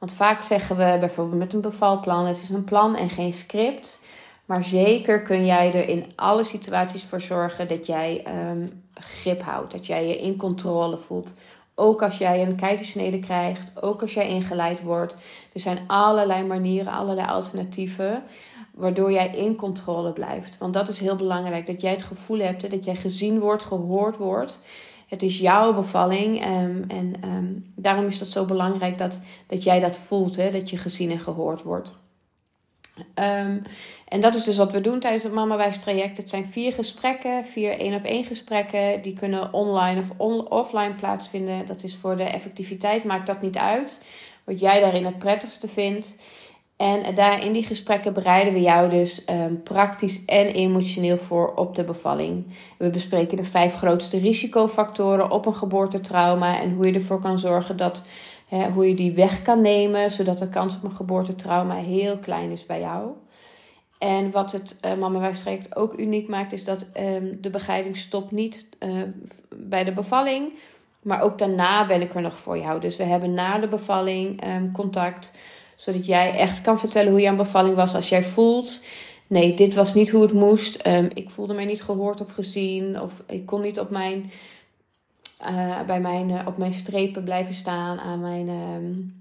Want 0.06 0.18
vaak 0.18 0.42
zeggen 0.42 0.78
we 0.78 0.98
bijvoorbeeld 1.00 1.40
met 1.40 1.54
een 1.54 1.62
bevalplan: 1.62 2.26
het 2.26 2.42
is 2.42 2.50
een 2.50 2.64
plan 2.64 2.96
en 2.96 3.10
geen 3.10 3.34
script. 3.34 4.00
Maar 4.46 4.64
zeker 4.64 5.22
kun 5.22 5.46
jij 5.46 5.74
er 5.74 5.90
in 5.90 6.06
alle 6.16 6.44
situaties 6.44 7.04
voor 7.04 7.22
zorgen 7.22 7.68
dat 7.68 7.86
jij 7.86 8.26
um, 8.50 8.84
grip 8.94 9.42
houdt. 9.42 9.72
Dat 9.72 9.86
jij 9.86 10.08
je 10.08 10.18
in 10.18 10.36
controle 10.36 10.98
voelt. 10.98 11.34
Ook 11.76 12.02
als 12.02 12.18
jij 12.18 12.42
een 12.42 12.56
keizersnede 12.56 13.20
krijgt, 13.20 13.82
ook 13.82 14.02
als 14.02 14.14
jij 14.14 14.28
ingeleid 14.28 14.82
wordt. 14.82 15.18
Er 15.54 15.60
zijn 15.60 15.80
allerlei 15.88 16.44
manieren, 16.44 16.94
allerlei 16.94 17.28
alternatieven, 17.28 18.24
waardoor 18.74 19.12
jij 19.12 19.28
in 19.28 19.56
controle 19.56 20.12
blijft. 20.12 20.58
Want 20.58 20.74
dat 20.74 20.88
is 20.88 21.00
heel 21.00 21.16
belangrijk, 21.16 21.66
dat 21.66 21.82
jij 21.82 21.92
het 21.92 22.04
gevoel 22.04 22.40
hebt 22.40 22.72
dat 22.72 22.86
jij 22.86 22.96
gezien 22.96 23.40
wordt, 23.40 23.64
gehoord 23.64 24.18
wordt. 24.18 24.60
Het 25.16 25.24
is 25.24 25.40
jouw 25.40 25.74
bevalling 25.74 26.46
um, 26.46 26.86
en 26.88 27.14
um, 27.24 27.74
daarom 27.76 28.06
is 28.06 28.20
dat 28.20 28.28
zo 28.28 28.46
belangrijk 28.46 28.98
dat, 28.98 29.22
dat 29.48 29.64
jij 29.64 29.80
dat 29.80 29.98
voelt, 29.98 30.36
hè, 30.36 30.52
dat 30.52 30.70
je 30.70 30.78
gezien 30.78 31.12
en 31.12 31.20
gehoord 31.20 31.62
wordt. 31.62 31.94
Um, 32.98 33.62
en 34.08 34.22
dat 34.22 34.36
is 34.36 34.44
dus 34.44 34.58
wat 34.58 34.72
we 34.72 34.82
doen 34.82 35.00
tijdens 35.00 35.24
het 35.24 35.34
Mama 35.34 35.70
traject. 35.70 36.18
Het 36.18 36.30
zijn 36.30 36.46
vier 36.46 36.74
gesprekken, 36.74 37.46
vier 37.46 37.80
één 37.80 37.94
op 37.94 38.04
één 38.04 38.24
gesprekken. 38.24 39.02
Die 39.02 39.14
kunnen 39.14 39.54
online 39.54 40.00
of 40.00 40.12
offline 40.50 40.94
plaatsvinden. 40.94 41.66
Dat 41.66 41.84
is 41.84 41.96
voor 41.96 42.16
de 42.16 42.24
effectiviteit, 42.24 43.04
maakt 43.04 43.28
dat 43.28 43.42
niet 43.42 43.58
uit. 43.58 44.02
Wat 44.44 44.60
jij 44.60 44.80
daarin 44.80 45.06
het 45.06 45.20
prettigste 45.20 45.68
vindt. 45.68 46.16
En 46.78 47.16
daar 47.16 47.44
in 47.44 47.54
die 47.54 47.64
gesprekken 47.64 48.14
bereiden 48.14 48.54
we 48.54 48.62
jou 48.62 48.90
dus 48.90 49.24
um, 49.30 49.64
praktisch 49.64 50.26
en 50.26 50.48
emotioneel 50.48 51.18
voor 51.18 51.54
op 51.54 51.76
de 51.76 51.84
bevalling. 51.84 52.46
We 52.78 52.90
bespreken 52.90 53.38
de 53.38 53.44
vijf 53.44 53.76
grootste 53.76 54.18
risicofactoren 54.18 55.32
op 55.32 55.46
een 55.46 55.56
geboortetrauma 55.56 56.60
en 56.60 56.74
hoe 56.74 56.86
je 56.86 56.94
ervoor 56.94 57.20
kan 57.20 57.40
zorgen 57.40 57.78
dat 57.78 58.04
hoe 58.74 58.88
je 58.88 58.96
die 58.96 59.14
weg 59.14 59.42
kan 59.42 59.62
nemen, 59.62 60.12
zodat 60.12 60.38
de 60.38 60.50
kans 60.50 60.76
op 60.76 60.84
een 60.84 60.92
geboortetrauma 60.92 61.76
heel 61.76 62.18
klein 62.18 62.52
is 62.52 62.66
bij 62.66 62.80
jou. 62.80 63.12
En 63.98 64.32
wat 64.32 64.52
het 64.52 64.78
uh, 64.86 64.94
Mama 64.94 65.20
Wijf 65.20 65.74
ook 65.74 66.00
uniek 66.00 66.28
maakt, 66.28 66.54
is 66.54 66.64
dat 66.64 66.88
um, 67.00 67.38
de 67.42 67.50
begeleiding 67.50 67.98
stopt 67.98 68.32
niet 68.32 68.68
uh, 68.80 69.02
bij 69.56 69.84
de 69.84 69.92
bevalling, 69.94 70.54
maar 71.02 71.22
ook 71.22 71.38
daarna 71.38 71.86
ben 71.86 72.02
ik 72.02 72.16
er 72.16 72.22
nog 72.22 72.38
voor 72.38 72.58
jou. 72.58 72.80
Dus 72.80 72.98
we 72.98 73.04
hebben 73.04 73.34
na 73.34 73.58
de 73.58 73.68
bevalling 73.68 74.48
um, 74.48 74.72
contact 74.72 75.34
zodat 75.76 76.06
jij 76.06 76.32
echt 76.32 76.62
kan 76.62 76.80
vertellen 76.80 77.12
hoe 77.12 77.22
jouw 77.22 77.36
bevalling 77.36 77.76
was. 77.76 77.96
Als 77.96 78.10
jij 78.10 78.24
voelt, 78.24 78.82
nee, 79.28 79.54
dit 79.54 79.74
was 79.74 79.94
niet 79.94 80.10
hoe 80.10 80.22
het 80.22 80.34
moest. 80.34 80.88
Um, 80.88 81.10
ik 81.14 81.30
voelde 81.30 81.54
mij 81.54 81.66
niet 81.66 81.84
gehoord 81.84 82.22
of 82.22 82.32
gezien. 82.32 83.02
Of 83.02 83.24
ik 83.28 83.46
kon 83.46 83.62
niet 83.62 83.80
op 83.80 83.90
mijn, 83.90 84.32
uh, 85.42 85.82
bij 85.82 86.00
mijn, 86.00 86.30
uh, 86.30 86.42
op 86.46 86.58
mijn 86.58 86.74
strepen 86.74 87.24
blijven 87.24 87.56
staan. 87.56 88.00
Aan 88.00 88.20
mijn 88.20 88.50
um, 88.50 89.14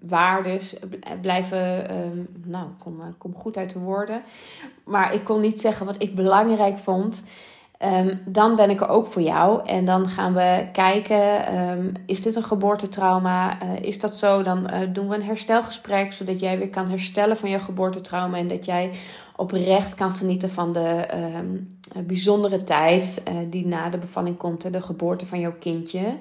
waardes 0.00 0.74
blijven. 1.20 1.86
nou, 2.44 2.66
kom, 2.78 3.14
kom 3.18 3.34
goed 3.34 3.56
uit 3.56 3.72
de 3.72 3.78
woorden. 3.78 4.22
Maar 4.84 5.14
ik 5.14 5.24
kon 5.24 5.40
niet 5.40 5.60
zeggen 5.60 5.86
wat 5.86 6.02
ik 6.02 6.14
belangrijk 6.14 6.78
vond. 6.78 7.24
Um, 7.92 8.20
dan 8.24 8.56
ben 8.56 8.70
ik 8.70 8.80
er 8.80 8.88
ook 8.88 9.06
voor 9.06 9.22
jou. 9.22 9.66
En 9.66 9.84
dan 9.84 10.08
gaan 10.08 10.34
we 10.34 10.66
kijken: 10.72 11.54
um, 11.58 11.92
is 12.06 12.22
dit 12.22 12.36
een 12.36 12.44
geboortetrauma? 12.44 13.62
Uh, 13.62 13.80
is 13.80 13.98
dat 13.98 14.14
zo? 14.14 14.42
Dan 14.42 14.70
uh, 14.70 14.78
doen 14.92 15.08
we 15.08 15.14
een 15.14 15.22
herstelgesprek, 15.22 16.12
zodat 16.12 16.40
jij 16.40 16.58
weer 16.58 16.70
kan 16.70 16.88
herstellen 16.88 17.36
van 17.36 17.50
je 17.50 17.60
geboortetrauma. 17.60 18.36
En 18.36 18.48
dat 18.48 18.64
jij 18.64 18.90
oprecht 19.36 19.94
kan 19.94 20.12
genieten 20.12 20.50
van 20.50 20.72
de 20.72 21.06
um, 21.36 21.78
bijzondere 22.06 22.64
tijd 22.64 23.22
uh, 23.28 23.34
die 23.50 23.66
na 23.66 23.88
de 23.88 23.98
bevalling 23.98 24.36
komt, 24.36 24.72
de 24.72 24.82
geboorte 24.82 25.26
van 25.26 25.40
jouw 25.40 25.54
kindje. 25.58 26.16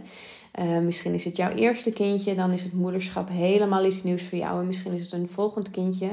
misschien 0.81 1.13
is 1.13 1.25
het 1.25 1.35
jouw 1.35 1.51
eerste 1.51 1.91
kindje, 1.91 2.35
dan 2.35 2.51
is 2.51 2.63
het 2.63 2.73
moederschap 2.73 3.29
helemaal 3.29 3.85
iets 3.85 4.03
nieuws 4.03 4.23
voor 4.23 4.37
jou. 4.37 4.59
En 4.59 4.67
misschien 4.67 4.93
is 4.93 5.01
het 5.01 5.11
een 5.11 5.29
volgend 5.31 5.71
kindje. 5.71 6.09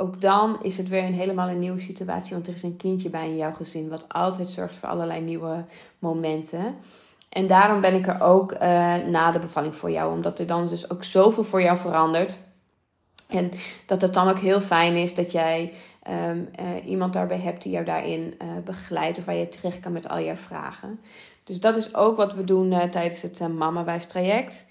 Ook 0.00 0.20
dan 0.20 0.62
is 0.62 0.76
het 0.76 0.88
weer 0.88 1.04
een 1.04 1.14
helemaal 1.14 1.48
een 1.48 1.58
nieuwe 1.58 1.80
situatie, 1.80 2.34
want 2.34 2.46
er 2.46 2.54
is 2.54 2.62
een 2.62 2.76
kindje 2.76 3.10
bij 3.10 3.28
in 3.28 3.36
jouw 3.36 3.52
gezin, 3.52 3.88
wat 3.88 4.04
altijd 4.08 4.48
zorgt 4.48 4.76
voor 4.76 4.88
allerlei 4.88 5.20
nieuwe 5.20 5.64
momenten. 5.98 6.74
En 7.28 7.46
daarom 7.46 7.80
ben 7.80 7.94
ik 7.94 8.06
er 8.06 8.20
ook 8.20 8.52
uh, 8.52 8.58
na 8.96 9.30
de 9.30 9.38
bevalling 9.38 9.76
voor 9.76 9.90
jou, 9.90 10.12
omdat 10.12 10.38
er 10.38 10.46
dan 10.46 10.66
dus 10.66 10.90
ook 10.90 11.04
zoveel 11.04 11.44
voor 11.44 11.62
jou 11.62 11.78
verandert. 11.78 12.38
En 13.28 13.50
dat 13.86 14.00
het 14.00 14.14
dan 14.14 14.28
ook 14.28 14.38
heel 14.38 14.60
fijn 14.60 14.96
is 14.96 15.14
dat 15.14 15.32
jij 15.32 15.72
um, 16.28 16.48
uh, 16.60 16.90
iemand 16.90 17.12
daarbij 17.12 17.38
hebt 17.38 17.62
die 17.62 17.72
jou 17.72 17.84
daarin 17.84 18.34
uh, 18.42 18.48
begeleidt 18.64 19.18
of 19.18 19.24
waar 19.24 19.34
je 19.34 19.48
terecht 19.48 19.80
kan 19.80 19.92
met 19.92 20.08
al 20.08 20.18
je 20.18 20.36
vragen. 20.36 21.00
Dus 21.44 21.60
dat 21.60 21.76
is 21.76 21.94
ook 21.94 22.16
wat 22.16 22.34
we 22.34 22.44
doen 22.44 22.90
tijdens 22.90 23.22
het 23.22 23.48
Mama 23.48 23.98
traject. 23.98 24.66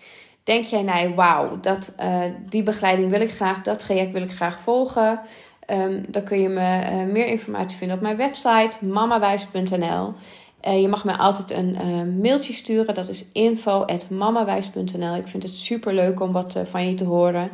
Denk 0.50 0.66
jij, 0.66 0.84
nou 0.84 1.16
wauw, 1.16 1.60
dat, 1.62 1.94
uh, 2.00 2.22
die 2.50 2.64
begeleiding 2.64 3.10
wil 3.10 3.22
ik 3.22 3.32
graag, 3.32 3.62
dat 3.62 3.80
traject 3.80 4.12
wil 4.12 4.22
ik 4.22 4.32
graag 4.32 4.60
volgen. 4.60 5.20
Um, 5.68 6.04
dan 6.10 6.24
kun 6.24 6.42
je 6.42 6.50
me 6.50 6.82
uh, 6.84 7.14
meer 7.14 7.28
informatie 7.28 7.78
vinden 7.78 7.98
op 7.98 8.04
mijn 8.04 8.18
website 8.18 8.86
mamawijs.nl. 8.86 10.14
Uh, 10.68 10.82
je 10.82 10.88
mag 10.88 11.04
mij 11.04 11.16
altijd 11.16 11.52
een 11.52 11.78
mailtje 12.22 12.54
sturen, 12.54 12.96
dat 12.96 13.10
is 13.10 13.26
info.mamawijs.nl. 13.34 15.16
Ik 15.16 15.28
vind 15.28 15.44
het 15.44 15.56
super 15.56 15.94
leuk 15.94 16.20
om 16.20 16.32
wat 16.32 16.60
van 16.64 16.88
je 16.88 16.96
te 16.96 17.06
horen. 17.06 17.50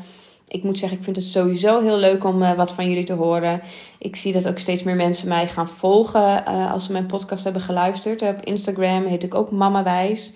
Ik 0.48 0.64
moet 0.64 0.78
zeggen, 0.78 0.98
ik 0.98 1.04
vind 1.04 1.16
het 1.16 1.26
sowieso 1.26 1.82
heel 1.82 1.98
leuk 1.98 2.24
om 2.24 2.56
wat 2.56 2.72
van 2.72 2.90
jullie 2.90 3.04
te 3.04 3.14
horen. 3.14 3.62
Ik 4.00 4.16
zie 4.16 4.34
dat 4.34 4.48
ook 4.48 4.58
steeds 4.58 4.84
meer 4.84 4.96
mensen 4.96 5.28
mij 5.28 5.48
gaan 5.48 5.68
volgen 5.68 6.46
als 6.46 6.86
ze 6.86 6.92
mijn 6.92 7.06
podcast 7.06 7.44
hebben 7.44 7.62
geluisterd. 7.62 8.22
Op 8.22 8.42
Instagram 8.44 9.06
heet 9.06 9.24
ik 9.24 9.36
ook 9.36 9.52
Mamawijs. 9.52 10.34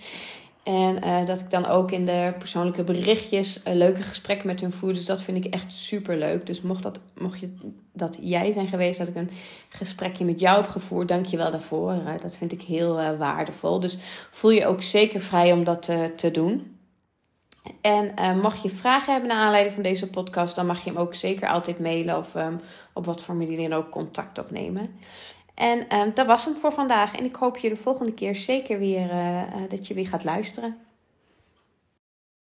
En 0.70 1.04
uh, 1.04 1.26
dat 1.26 1.40
ik 1.40 1.50
dan 1.50 1.66
ook 1.66 1.90
in 1.90 2.06
de 2.06 2.34
persoonlijke 2.38 2.84
berichtjes 2.84 3.60
uh, 3.66 3.74
leuke 3.74 4.02
gesprekken 4.02 4.46
met 4.46 4.60
hun 4.60 4.72
voer. 4.72 4.92
Dus 4.92 5.04
dat 5.04 5.22
vind 5.22 5.44
ik 5.44 5.54
echt 5.54 5.72
super 5.72 6.16
leuk. 6.18 6.46
Dus 6.46 6.62
mocht, 6.62 6.82
dat, 6.82 7.00
mocht 7.18 7.40
je, 7.40 7.54
dat 7.92 8.18
jij 8.20 8.52
zijn 8.52 8.68
geweest, 8.68 8.98
dat 8.98 9.08
ik 9.08 9.16
een 9.16 9.30
gesprekje 9.68 10.24
met 10.24 10.40
jou 10.40 10.60
heb 10.60 10.70
gevoerd, 10.70 11.08
dank 11.08 11.26
je 11.26 11.36
wel 11.36 11.50
daarvoor. 11.50 11.92
Uh, 11.92 12.12
dat 12.20 12.36
vind 12.36 12.52
ik 12.52 12.62
heel 12.62 13.16
waardevol. 13.16 13.80
Dus 13.80 13.98
voel 14.30 14.50
je 14.50 14.66
ook 14.66 14.82
zeker 14.82 15.20
vrij 15.20 15.52
om 15.52 15.64
dat 15.64 15.82
te 16.16 16.30
doen. 16.30 16.78
En 17.80 18.38
mag 18.40 18.62
je 18.62 18.70
vragen 18.70 19.12
hebben 19.12 19.30
naar 19.30 19.44
aanleiding 19.44 19.74
van 19.74 19.82
deze 19.82 20.10
podcast, 20.10 20.54
dan 20.54 20.66
mag 20.66 20.84
je 20.84 20.90
hem 20.90 20.98
ook 20.98 21.14
zeker 21.14 21.48
altijd 21.48 21.78
mailen 21.78 22.18
of 22.18 22.34
um, 22.34 22.60
op 22.92 23.04
wat 23.04 23.22
voor 23.22 23.34
manier 23.34 23.68
dan 23.68 23.78
ook 23.78 23.90
contact 23.90 24.38
opnemen. 24.38 24.98
En 25.54 25.98
um, 25.98 26.14
dat 26.14 26.26
was 26.26 26.44
hem 26.44 26.54
voor 26.54 26.72
vandaag. 26.72 27.14
En 27.14 27.24
ik 27.24 27.34
hoop 27.34 27.56
je 27.56 27.68
de 27.68 27.76
volgende 27.76 28.12
keer 28.12 28.36
zeker 28.36 28.78
weer 28.78 29.10
uh, 29.12 29.42
dat 29.68 29.86
je 29.86 29.94
weer 29.94 30.08
gaat 30.08 30.24
luisteren. 30.24 30.76